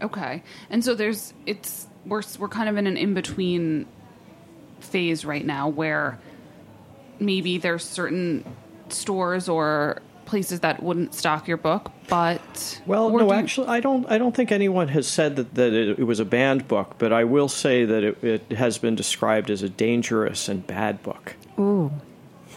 [0.00, 3.86] Okay, and so there's it's we're we're kind of in an in between
[4.80, 6.20] phase right now where
[7.18, 8.44] maybe there's certain
[8.90, 14.08] stores or places that wouldn't stock your book, but Well, no, do actually, I don't.
[14.10, 17.12] I don't think anyone has said that, that it, it was a banned book, but
[17.12, 21.34] I will say that it, it has been described as a dangerous and bad book.
[21.58, 21.90] Ooh.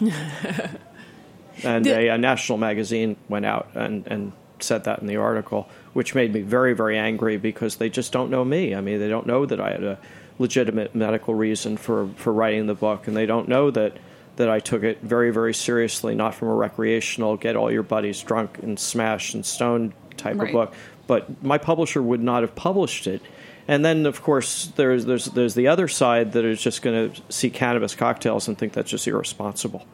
[1.64, 6.14] and a, a national magazine went out and, and said that in the article, which
[6.14, 8.74] made me very, very angry because they just don't know me.
[8.74, 9.98] I mean, they don't know that I had a
[10.38, 13.96] legitimate medical reason for, for writing the book, and they don't know that,
[14.42, 18.22] that I took it very, very seriously, not from a recreational, get all your buddies
[18.22, 20.48] drunk and smash and stone type Right.
[20.48, 20.74] of book.
[21.06, 23.22] But my publisher would not have published it.
[23.66, 27.22] And then, of course, there's, there's, there's the other side that is just going to
[27.32, 29.86] see cannabis cocktails and think that's just irresponsible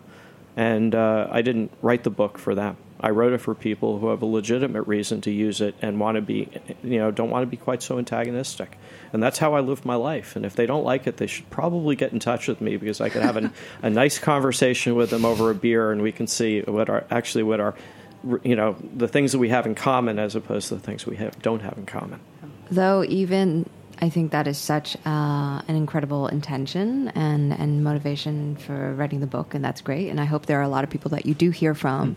[0.58, 2.76] and uh, I didn't write the book for them.
[3.00, 6.16] I wrote it for people who have a legitimate reason to use it and want
[6.16, 6.48] to be,
[6.82, 8.76] you know, don't want to be quite so antagonistic.
[9.12, 10.34] And that's how I live my life.
[10.34, 13.00] And if they don't like it, they should probably get in touch with me because
[13.00, 16.26] I could have an, a nice conversation with them over a beer, and we can
[16.26, 17.74] see what are actually what are,
[18.42, 21.16] you know, the things that we have in common as opposed to the things we
[21.16, 22.18] have, don't have in common.
[22.70, 23.68] Though even
[24.00, 29.26] I think that is such uh, an incredible intention and and motivation for writing the
[29.26, 30.08] book, and that's great.
[30.08, 32.16] And I hope there are a lot of people that you do hear from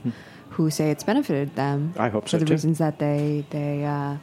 [0.51, 1.93] who say it's benefited them.
[1.97, 2.37] I hope so.
[2.37, 2.53] for the too.
[2.53, 4.17] reasons that they they uh,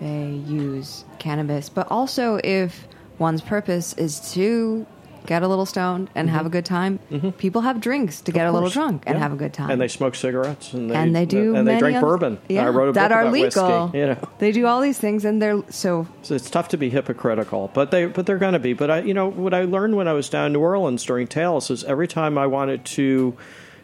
[0.00, 2.86] they use cannabis, but also if
[3.18, 4.86] one's purpose is to
[5.24, 6.98] get a little stoned and have a good time,
[7.38, 8.80] people have drinks to get a little Mm-hmm.
[8.80, 9.22] drunk and Yeah.
[9.22, 9.70] have a good time.
[9.70, 12.38] And they smoke cigarettes, and they, and they do and they drink other- bourbon.
[12.48, 13.84] yeah, I wrote a that book are about legal.
[13.84, 13.98] whiskey.
[13.98, 14.28] You know.
[14.40, 17.92] They do all these things, and they're so So it's tough to be hypocritical, but
[17.92, 18.72] they but they're going to be.
[18.72, 21.28] But I, you know, what I learned when I was down in New Orleans during
[21.28, 23.36] Tales is every time I wanted to,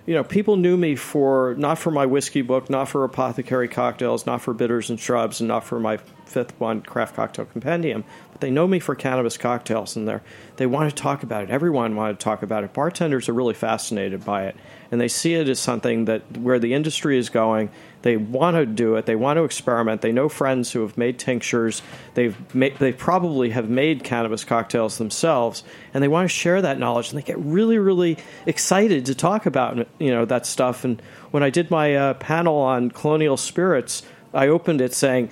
[0.09, 4.25] you know, people knew me for not for my whiskey book, not for apothecary cocktails,
[4.25, 8.05] not for bitters and shrubs, and not for my fifth one craft cocktail compendium.
[8.33, 10.19] But they know me for cannabis cocktails, and they
[10.57, 11.51] they want to talk about it.
[11.51, 12.73] Everyone wanted to talk about it.
[12.73, 14.57] Bartenders are really fascinated by it,
[14.91, 17.71] and they see it as something that where the industry is going.
[18.03, 19.07] They want to do it.
[19.07, 20.03] They want to experiment.
[20.03, 21.83] They know friends who have made tinctures.
[22.15, 26.79] They've made, they probably have made cannabis cocktails themselves, and they want to share that
[26.79, 27.11] knowledge.
[27.11, 30.85] And they get really, really excited to talk about you know that stuff.
[30.85, 35.31] And when I did my uh, panel on colonial spirits, I opened it saying,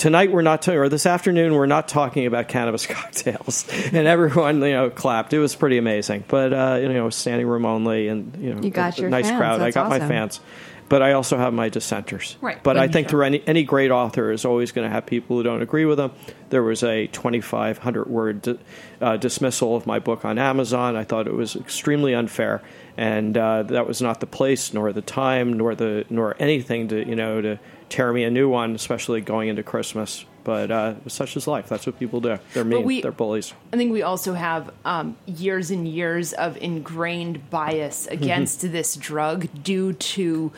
[0.00, 4.56] tonight we're not, ta- or this afternoon we're not talking about cannabis cocktails, and everyone
[4.62, 5.32] you know clapped.
[5.34, 6.24] It was pretty amazing.
[6.26, 9.26] But uh, you know, standing room only, and you know, You got a, your nice
[9.28, 9.38] fans.
[9.38, 9.60] crowd.
[9.60, 10.40] I That's got my fans,
[10.88, 12.36] but I also have my dissenters.
[12.40, 12.60] Right.
[12.62, 15.36] But I think you- through any any great author is always going to have people
[15.36, 16.12] who don't agree with them.
[16.48, 18.58] There was a twenty five hundred word di-
[19.00, 20.96] uh, dismissal of my book on Amazon.
[20.96, 22.62] I thought it was extremely unfair,
[22.96, 27.06] and uh, that was not the place, nor the time, nor the nor anything to
[27.06, 27.58] you know to
[27.90, 30.24] tear me a new one, especially going into Christmas.
[30.42, 31.68] But uh, such is life.
[31.68, 32.38] That's what people do.
[32.54, 32.82] They're mean.
[32.84, 33.52] we- They're bullies.
[33.74, 39.48] I think we also have um, years and years of ingrained bias against this drug
[39.62, 40.50] due to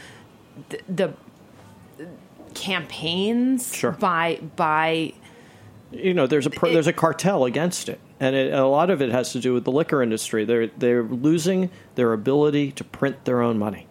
[0.69, 1.13] the, the
[2.55, 3.93] campaigns Sure.
[3.93, 5.13] by by
[5.91, 9.03] you know there's a pr- there's a cartel against it, and it, a lot of
[9.03, 10.45] it has to do with the liquor industry.
[10.45, 13.87] They're they're losing their ability to print their own money,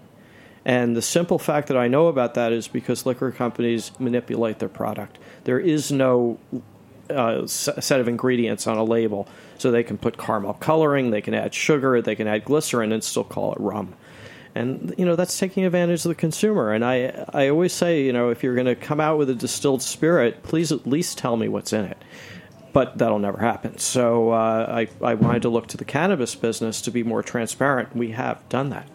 [0.66, 4.70] and the simple fact that I know about that is because liquor companies manipulate their
[4.70, 5.18] product.
[5.44, 6.38] There is no
[7.10, 11.34] uh, set of ingredients on a label, so they can put caramel coloring, they can
[11.34, 13.96] add sugar, they can add glycerin, and still call it rum.
[14.54, 16.74] And you know that's taking advantage of the consumer.
[16.74, 19.36] And I I always say you know if you're going to come out with a
[19.36, 21.98] distilled spirit, please at least tell me what's in it.
[22.74, 23.78] But that'll never happen.
[23.78, 27.96] So uh, I I wanted to look to the cannabis business to be more transparent.
[27.96, 28.88] We have done that.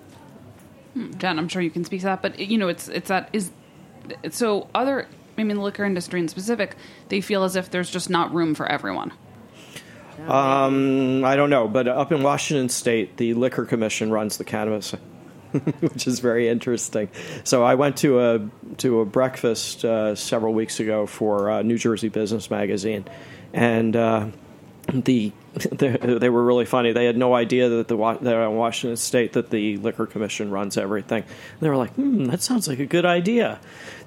[1.18, 3.50] Jen, I'm sure you can speak to that, but you know, it's it's that is
[4.30, 5.08] so other.
[5.38, 6.76] I mean, the liquor industry in specific,
[7.08, 9.12] they feel as if there's just not room for everyone.
[10.26, 14.92] Um, I don't know, but up in Washington State, the Liquor Commission runs the cannabis,
[15.80, 17.10] which is very interesting.
[17.44, 21.76] So I went to a to a breakfast uh, several weeks ago for uh, New
[21.76, 23.04] Jersey Business Magazine,
[23.52, 24.28] and uh,
[24.88, 25.32] the
[25.72, 26.92] they, they were really funny.
[26.92, 30.76] They had no idea that the that in Washington State that the Liquor Commission runs
[30.76, 31.24] everything.
[31.60, 33.58] They were like, "Hmm, that sounds like a good idea."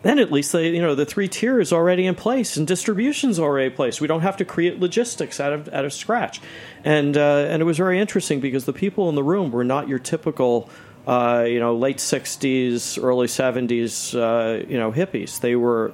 [0.04, 3.68] Then at least they, you know, the three tiers already in place and distribution's already
[3.68, 4.00] in place.
[4.00, 6.40] We don't have to create logistics out of out of scratch,
[6.84, 9.88] and uh, and it was very interesting because the people in the room were not
[9.88, 10.70] your typical.
[11.08, 15.40] Uh, you know, late '60s, early '70s, uh, you know, hippies.
[15.40, 15.92] They were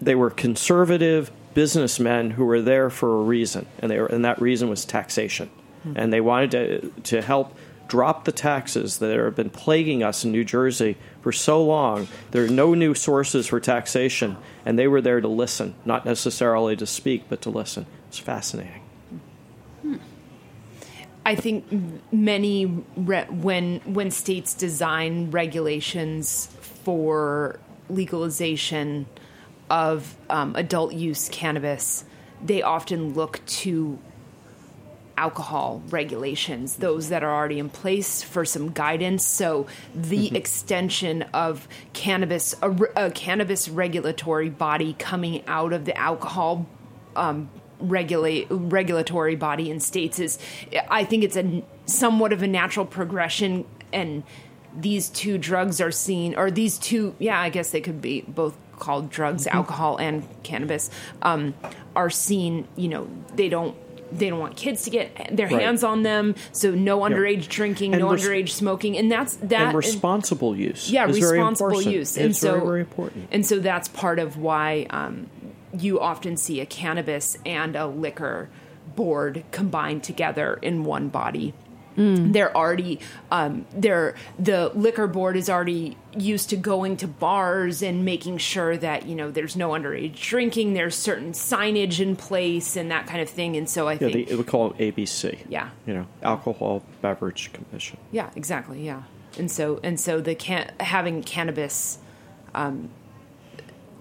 [0.00, 4.38] they were conservative businessmen who were there for a reason, and they were, and that
[4.42, 5.48] reason was taxation,
[5.84, 5.94] hmm.
[5.96, 7.56] and they wanted to to help
[7.88, 12.08] drop the taxes that have been plaguing us in New Jersey for so long.
[12.32, 16.76] There are no new sources for taxation, and they were there to listen, not necessarily
[16.76, 17.86] to speak, but to listen.
[18.08, 18.82] It's fascinating.
[19.80, 19.96] Hmm.
[21.24, 21.64] I think
[22.12, 22.66] many
[22.96, 26.48] re- when when states design regulations
[26.84, 29.06] for legalization
[29.70, 32.04] of um, adult use cannabis,
[32.44, 33.98] they often look to
[35.18, 39.24] alcohol regulations, those that are already in place for some guidance.
[39.24, 46.66] So the extension of cannabis, a, a cannabis regulatory body coming out of the alcohol
[47.16, 47.48] um,
[47.80, 50.38] regulate regulatory body in states is,
[50.90, 54.22] I think it's a somewhat of a natural progression and.
[54.78, 58.54] These two drugs are seen, or these two, yeah, I guess they could be both
[58.78, 60.90] called drugs, alcohol and cannabis,
[61.22, 61.54] um,
[61.94, 62.66] are seen.
[62.76, 63.74] You know, they don't
[64.12, 65.60] they don't want kids to get their Right.
[65.62, 69.68] hands on them, so no underage drinking, And no res- underage smoking, and that's that.
[69.68, 70.88] and responsible use.
[70.90, 73.28] yeah, is responsible use, and It's so very very important.
[73.32, 75.26] and so that's part of why um,
[75.76, 78.48] you often see a cannabis and a liquor
[78.94, 81.52] board combined together in one body.
[81.96, 88.04] They're already um, they're the liquor board is already used to going to bars and
[88.04, 90.74] making sure that you know there's no underage drinking.
[90.74, 93.56] There's certain signage in place and that kind of thing.
[93.56, 95.38] And so I Yeah, think they, we call it ABC.
[95.48, 95.70] Yeah.
[95.86, 97.98] you know, Alcohol Beverage Commission.
[98.12, 98.84] Yeah, exactly.
[98.84, 99.02] Yeah,
[99.38, 101.98] and so and so the can having cannabis
[102.54, 102.90] um,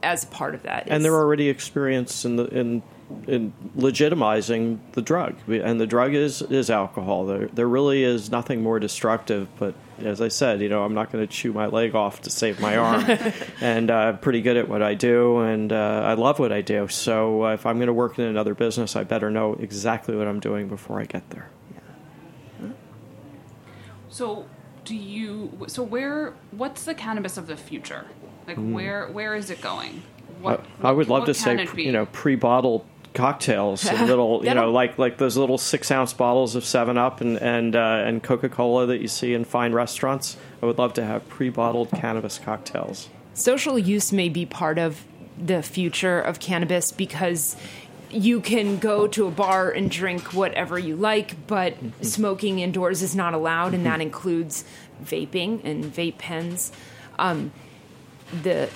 [0.03, 2.83] as part of that, and they're already experienced in the in
[3.27, 7.25] in legitimizing the drug, and the drug is is alcohol.
[7.25, 9.47] There there really is nothing more destructive.
[9.57, 12.29] But as I said, you know, I'm not going to chew my leg off to
[12.29, 13.05] save my arm,
[13.61, 16.61] and uh, I'm pretty good at what I do, and uh, I love what I
[16.61, 16.87] do.
[16.87, 20.27] So uh, if I'm going to work in another business, I better know exactly what
[20.27, 21.49] I'm doing before I get there.
[24.15, 24.45] So,
[24.85, 25.65] do you?
[25.67, 26.35] So, where?
[26.51, 28.05] What's the cannabis of the future?
[28.47, 29.07] Like, where?
[29.07, 30.03] Where is it going?
[30.39, 30.65] What?
[30.81, 32.85] I, I would love to say, you know, pre-bottled
[33.15, 37.21] cocktails and little, you know, like like those little six ounce bottles of Seven Up
[37.21, 40.37] and and uh, and Coca Cola that you see in fine restaurants.
[40.61, 43.09] I would love to have pre-bottled cannabis cocktails.
[43.33, 45.03] social use may be part of
[45.37, 47.55] the future of cannabis because
[48.09, 53.15] you can go to a bar and drink whatever you like, but smoking indoors is
[53.15, 54.63] not allowed, and that includes
[55.03, 56.71] vaping and vape pens.
[57.19, 57.51] Um,
[58.43, 58.69] the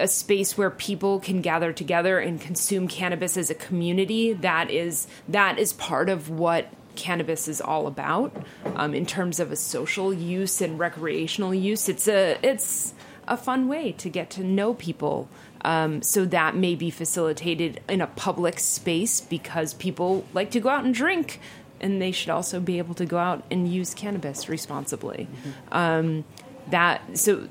[0.00, 4.32] a space where people can gather together and consume cannabis as a community.
[4.32, 8.34] That is that is part of what cannabis is all about
[8.74, 11.88] um, in terms of a social use and recreational use.
[11.88, 12.94] It's a it's
[13.28, 15.28] a fun way to get to know people
[15.62, 20.68] um, so that may be facilitated in a public space because people like to go
[20.68, 21.38] out and drink
[21.80, 25.28] and they should also be able to go out and use cannabis responsibly.
[25.72, 26.24] Um,
[26.68, 27.48] that so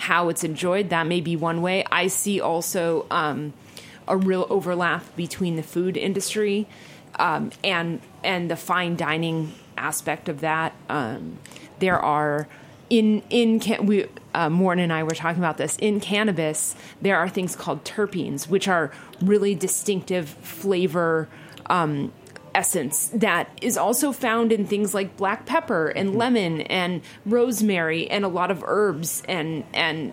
[0.00, 0.88] how it's enjoyed.
[0.88, 1.84] That may be one way.
[1.92, 3.52] I see also um,
[4.08, 6.66] a real overlap between the food industry
[7.18, 10.74] um, and and the fine dining aspect of that.
[10.88, 11.38] Um,
[11.80, 12.48] there are
[12.88, 16.74] in in can, we uh, Morton and I were talking about this in cannabis.
[17.02, 21.28] There are things called terpenes, which are really distinctive flavor.
[21.66, 22.12] Um,
[22.54, 26.18] essence that is also found in things like black pepper and mm-hmm.
[26.18, 30.12] lemon and rosemary and a lot of herbs and and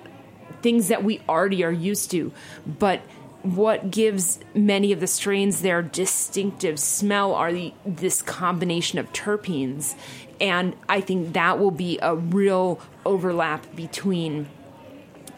[0.61, 2.31] things that we already are used to.
[2.65, 3.01] But
[3.43, 9.95] what gives many of the strains their distinctive smell are the, this combination of terpenes.
[10.39, 14.47] And i think that will be a real overlap between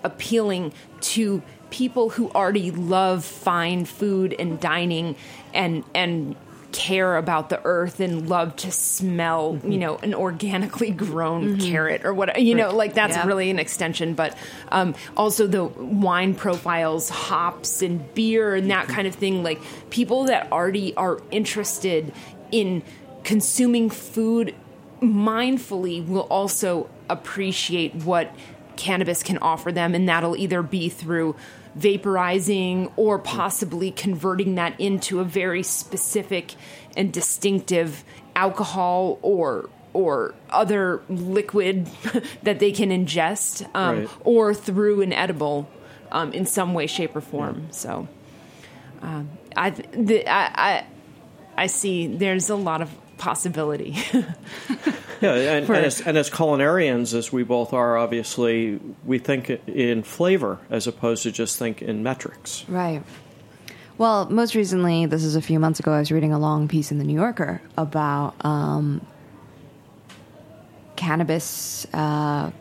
[0.04, 5.16] appealing to people who already love fine food and dining
[5.54, 6.36] and and
[6.72, 9.80] care about the earth and love to smell you mm-hmm.
[9.80, 11.72] know an organically grown mm-hmm.
[11.72, 13.26] carrot or what you know like that's Yeah.
[13.26, 14.38] really an extension but
[14.72, 18.96] um, also the wine profiles hops and beer and that mm-hmm.
[18.96, 19.60] kind of thing like
[19.90, 22.14] people that already are interested
[22.52, 22.84] in
[23.24, 24.56] consuming food
[25.02, 28.34] mindfully will also appreciate what
[28.76, 31.36] cannabis can offer them, and that'll either be through
[31.78, 36.56] vaporizing or possibly converting that into a very specific
[36.98, 38.04] and distinctive
[38.36, 41.88] alcohol or or other liquid
[42.44, 44.10] that they can ingest, um, Right.
[44.24, 45.68] or through an edible
[46.12, 47.68] um, in some way, shape, or form.
[47.72, 48.08] So,
[49.02, 50.44] um, I, the, I
[50.78, 50.86] I
[51.58, 53.98] I see there's a lot of possibility.
[55.22, 59.50] Yeah, and, For- and, as, and as culinarians, as we both are, obviously, we think
[59.68, 62.64] in flavor as opposed to just think in metrics.
[62.70, 63.04] Right.
[63.98, 66.90] Well, most recently, this is a few months ago, I was reading a long piece
[66.92, 69.06] in the New Yorker about um,
[70.96, 72.52] cannabis, uh,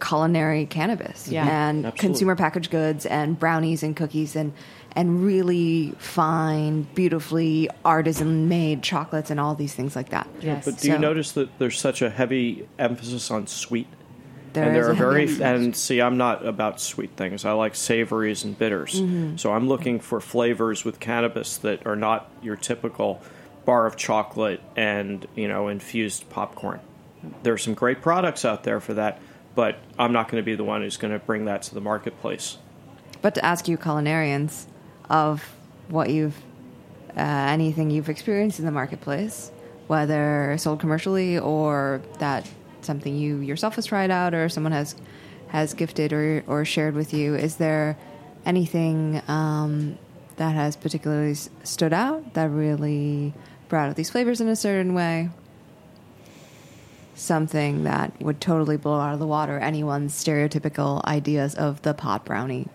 [0.00, 1.44] culinary cannabis, Yeah.
[1.46, 1.98] and Absolutely.
[1.98, 4.52] consumer packaged goods, and brownies and cookies, and
[4.96, 10.26] and really fine, beautifully artisan made chocolates, and all these things like that.
[10.40, 10.64] Yes.
[10.64, 13.86] But do you notice that there's such a heavy emphasis on sweet?
[14.54, 18.42] There and there are very and see i'm not about sweet things i like savories
[18.42, 19.36] and bitters Mm-hmm.
[19.36, 23.20] so i'm looking for flavors with cannabis that are not your typical
[23.66, 26.80] bar of chocolate and you know infused popcorn
[27.42, 29.20] There are some great products out there for that
[29.54, 31.82] but i'm not going to be the one who's going to bring that to the
[31.82, 32.56] marketplace
[33.20, 34.64] But to ask you, culinarians,
[35.08, 35.42] of
[35.88, 36.36] what you've,
[37.16, 39.50] uh, anything you've experienced in the marketplace,
[39.86, 42.48] whether sold commercially or that
[42.82, 44.96] something you yourself has tried out or someone has
[45.48, 47.96] has gifted or or shared with you, is there
[48.44, 49.98] anything um,
[50.36, 51.34] that has particularly
[51.64, 53.34] stood out that really
[53.68, 55.30] brought out these flavors in a certain way.
[57.14, 62.24] Something that would totally blow out of the water anyone's stereotypical ideas of the pot
[62.24, 62.68] brownie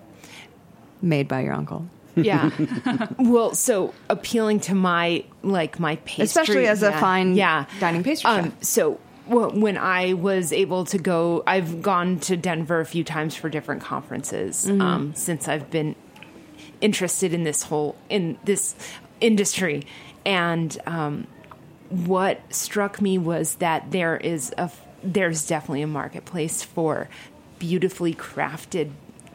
[1.01, 1.87] made by your uncle.
[2.15, 2.49] Yeah.
[3.19, 7.65] well, so appealing to my like my pastry, Especially as a fine yeah.
[7.79, 8.63] dining pastry Um, chef.
[8.63, 8.93] so
[9.27, 13.49] wh- when I was able to go, I've gone to Denver a few times for
[13.49, 14.81] different conferences Mm-hmm.
[14.81, 15.95] um, since I've been
[16.81, 18.75] interested in this whole in this
[19.19, 19.85] industry,
[20.25, 21.27] and um,
[21.89, 24.69] what struck me was that there is a
[25.03, 27.09] there's definitely a marketplace for
[27.59, 28.89] beautifully crafted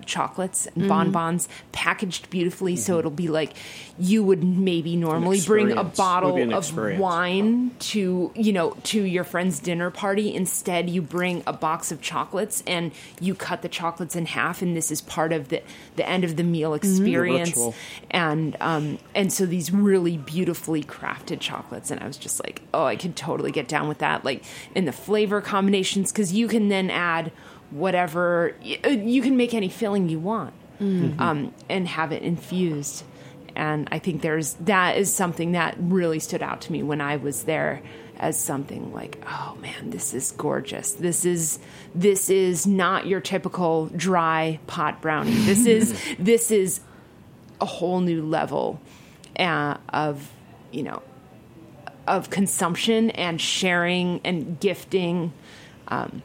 [0.06, 3.52] chocolates and bonbons packaged beautifully so it'll be like
[3.98, 8.76] you would maybe normally bring a bottle Would be an of wine to you know
[8.84, 10.34] to your friend's dinner party.
[10.34, 14.76] Instead you bring a box of chocolates and you cut the chocolates in half and
[14.76, 15.62] this is part of the
[15.96, 17.50] the end of the meal experience.
[17.50, 17.74] ritual.
[18.10, 22.84] and um and so these really beautifully crafted chocolates and i was just like oh
[22.84, 24.44] i could totally get down with that like
[24.74, 27.32] in the flavor combinations because you can then add
[27.70, 28.54] whatever
[28.84, 33.04] uh, you can make any filling you want um, and have it infused.
[33.54, 37.16] And i think there's that is something that really stood out to me when i
[37.16, 37.80] was there
[38.18, 40.92] as something like oh man this is gorgeous.
[40.92, 41.58] This is
[41.94, 45.32] this is not your typical dry pot brownie.
[45.32, 46.80] This is this is
[47.60, 48.80] a whole new level
[49.38, 50.30] uh, of
[50.70, 51.02] you know
[52.06, 55.32] of consumption and sharing and gifting
[55.88, 56.22] um,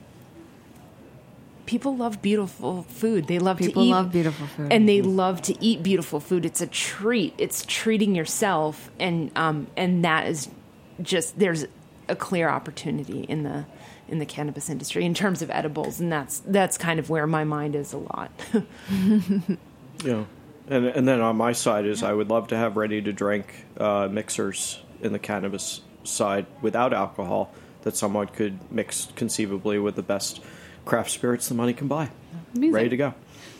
[1.72, 3.28] people love beautiful food.
[3.28, 4.74] They love People to eat love beautiful food.
[4.74, 6.45] and they love to eat beautiful food.
[6.45, 7.34] It's a treat.
[7.38, 10.49] It's treating yourself and um, and that is
[11.01, 11.65] just there's
[12.09, 13.65] a clear opportunity in the
[14.09, 17.45] in the cannabis industry in terms of edibles and that's that's kind of where my
[17.45, 18.32] mind is a lot.
[20.03, 20.24] Yeah,
[20.67, 23.45] and and then on my side is I would love to have ready to drink
[23.78, 27.53] uh, mixers in the cannabis side without alcohol
[27.84, 30.41] that someone could mix conceivably with the best
[30.86, 32.09] craft spirits the money can buy.
[32.55, 32.73] Amazing.
[32.73, 33.13] Ready to go.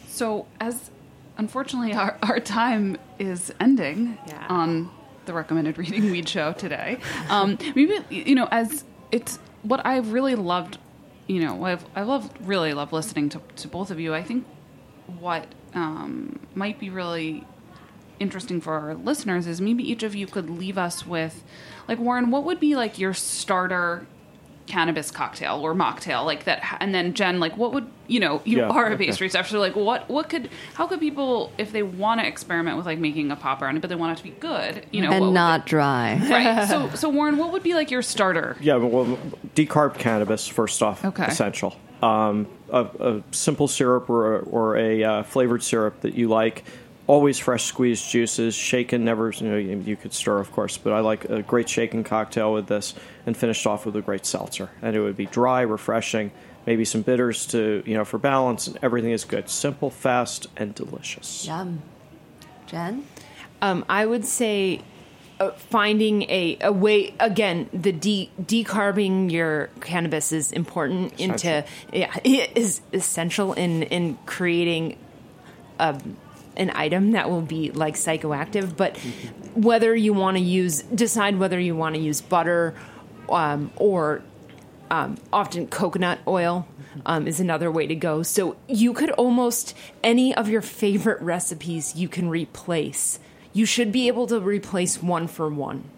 [0.08, 0.90] So, as
[1.38, 4.46] unfortunately our, our time is ending Yeah.
[4.50, 4.90] on
[5.26, 6.98] the recommended reading weed show today,
[7.30, 10.78] um, maybe you know, as it's what I've really loved,
[11.28, 14.14] you know, I've I love really love listening to to both of you.
[14.14, 14.46] I think
[15.20, 17.46] what um, might be really
[18.20, 21.44] interesting for our listeners is maybe each of you could leave us with
[21.88, 24.06] like Warren what would be like your starter
[24.72, 28.60] cannabis cocktail or mocktail like that and then Jen like what would you know you
[28.60, 29.08] Yeah, are a okay.
[29.08, 32.78] pastry chef so like what what could how could people if they want to experiment
[32.78, 35.10] with like making a pop brownie but they want it to be good you know
[35.10, 36.18] what and would not dry.
[36.30, 39.20] right so so Warren what would be like your starter Yeah, well,
[39.56, 41.26] decarb cannabis first off, Okay.
[41.26, 41.76] essential.
[42.02, 46.64] Um, a, a simple syrup or a, or a uh, flavored syrup that you like.
[47.12, 49.04] Always fresh squeezed juices, shaken.
[49.04, 52.06] Never, you know, you, you could stir, of course, but I like a great shaken
[52.06, 52.94] cocktail with this,
[53.26, 54.70] and finished off with a great seltzer.
[54.82, 56.32] And it would be dry, refreshing,
[56.66, 59.50] maybe some bitters to you know for balance, and everything is good.
[59.50, 61.46] Simple, fast, and delicious.
[61.46, 61.82] Yum.
[62.68, 63.06] Jen?
[63.62, 64.82] Um, I would say
[65.42, 72.16] uh, finding a, a way again the de- decarbing your cannabis is important into yeah
[72.24, 74.98] it is essential in in creating
[75.80, 76.16] um,
[76.58, 78.98] an item that will be like psychoactive but
[79.54, 82.76] whether you want to use decide whether you want to use butter
[83.30, 84.22] um, or
[84.92, 86.68] um, often coconut oil
[87.06, 88.22] um, is another way to go.
[88.24, 93.18] So you could almost any of your favorite recipes you can replace.
[93.54, 95.90] You should be able to replace one for one.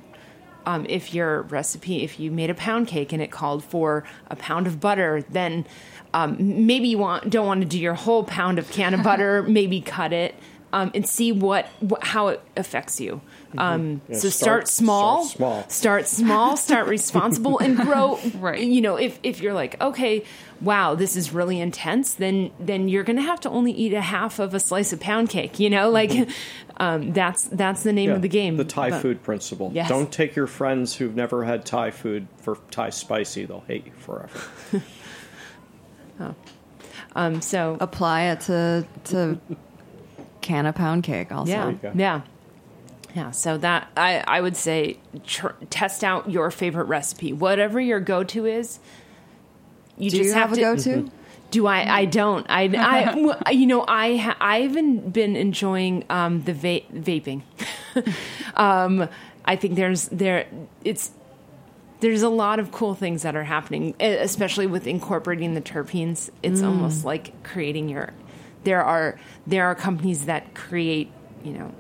[0.66, 4.36] Um, if your recipe, if you made a pound cake and it called for a
[4.36, 5.66] pound of butter, then
[6.14, 9.44] um, maybe you want don't want to do your whole pound of can of butter.
[9.44, 10.36] maybe cut it
[10.72, 13.22] um, and see what, what how it affects you.
[13.58, 15.70] Um, Yeah, so start- start, small, start small.
[15.70, 18.20] start small, start responsible, and grow.
[18.40, 18.60] Right.
[18.64, 20.24] You know, if if you're like, okay,
[20.62, 24.40] wow, this is really intense, then then you're gonna have to only eat a half
[24.40, 25.60] of a slice of pound cake.
[25.60, 26.12] You know, like
[26.78, 28.58] um, that's that's the name Yeah, of the game.
[28.58, 29.72] The Thai But- food principle.
[29.74, 29.88] Yes.
[29.90, 33.46] Don't take your friends who've never had Thai food for Thai spicy.
[33.46, 34.40] They'll hate you forever.
[37.16, 39.40] Um, so Apply it to to
[40.42, 41.52] can a pound cake also.
[41.52, 42.22] yeah, yeah,
[43.16, 43.32] yeah.
[43.32, 48.24] So that I I would say tr- test out your favorite recipe, whatever your go
[48.24, 48.80] to is.
[49.98, 51.12] You Do just you have, a to, go to?
[51.52, 52.00] Do I?
[52.00, 52.48] I don't.
[52.50, 52.64] I,
[53.46, 57.44] I you know, I ha- I've been, been enjoying um, the va- vaping.
[58.56, 59.08] um,
[59.46, 60.48] I think there's there
[60.84, 61.12] it's
[62.04, 66.30] there's a lot of cool things that are happening, especially with incorporating the terpenes.
[66.44, 68.12] It's almost like creating your.
[68.66, 71.10] There are there are companies that create
[71.46, 71.74] you know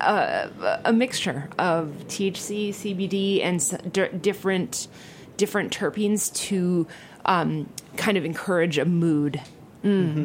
[0.00, 4.88] a, a mixture of THC, CBD, and s- d- different
[5.36, 6.86] different terpenes to
[7.24, 9.40] um, kind of encourage a mood.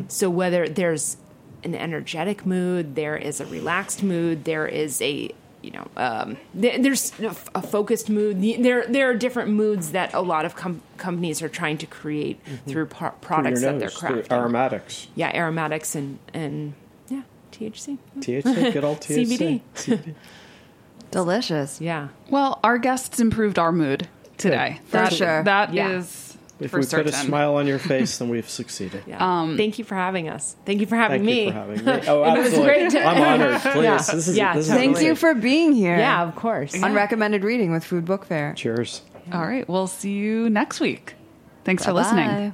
[0.09, 1.17] So whether there's
[1.63, 5.29] an energetic mood, there is a relaxed mood, there is a
[5.63, 8.41] you know um, there, there's a focused mood.
[8.41, 12.39] There there are different moods that a lot of com- companies are trying to create
[12.67, 14.31] through pro- products Your that they're nose, through crafting.
[14.37, 15.07] aromatics.
[15.15, 16.73] yeah, aromatics and and
[17.07, 17.21] yeah,
[17.53, 19.61] THC, THC, good old THC.
[19.77, 20.13] CBD.
[21.11, 21.79] Delicious.
[21.79, 22.07] Yeah.
[22.29, 24.07] Well, our guests improved our mood
[24.37, 24.79] today.
[24.85, 25.43] For That- sure.
[25.43, 26.32] That is Yeah.
[26.59, 27.05] If for we certain.
[27.11, 29.03] put a smile on your face, then we've succeeded.
[29.07, 29.17] Yeah.
[29.41, 30.55] Um, Thank you for having us.
[30.65, 31.51] Thank you for having me.
[31.51, 32.07] Thank you for having me.
[32.07, 32.65] Oh, It was absolutely.
[32.65, 33.61] great to- I'm honored.
[33.61, 33.83] Please.
[33.83, 33.97] Yeah.
[33.97, 34.85] This is, Yeah, this totally.
[34.93, 35.97] Thank you for being here.
[35.97, 36.81] Yeah, of course.
[36.81, 38.53] On recommended reading with Food Book Fair.
[38.53, 39.01] Cheers.
[39.31, 41.15] All right, we'll see you next week.
[41.63, 42.01] Thanks for Bye-bye.
[42.15, 42.53] listening.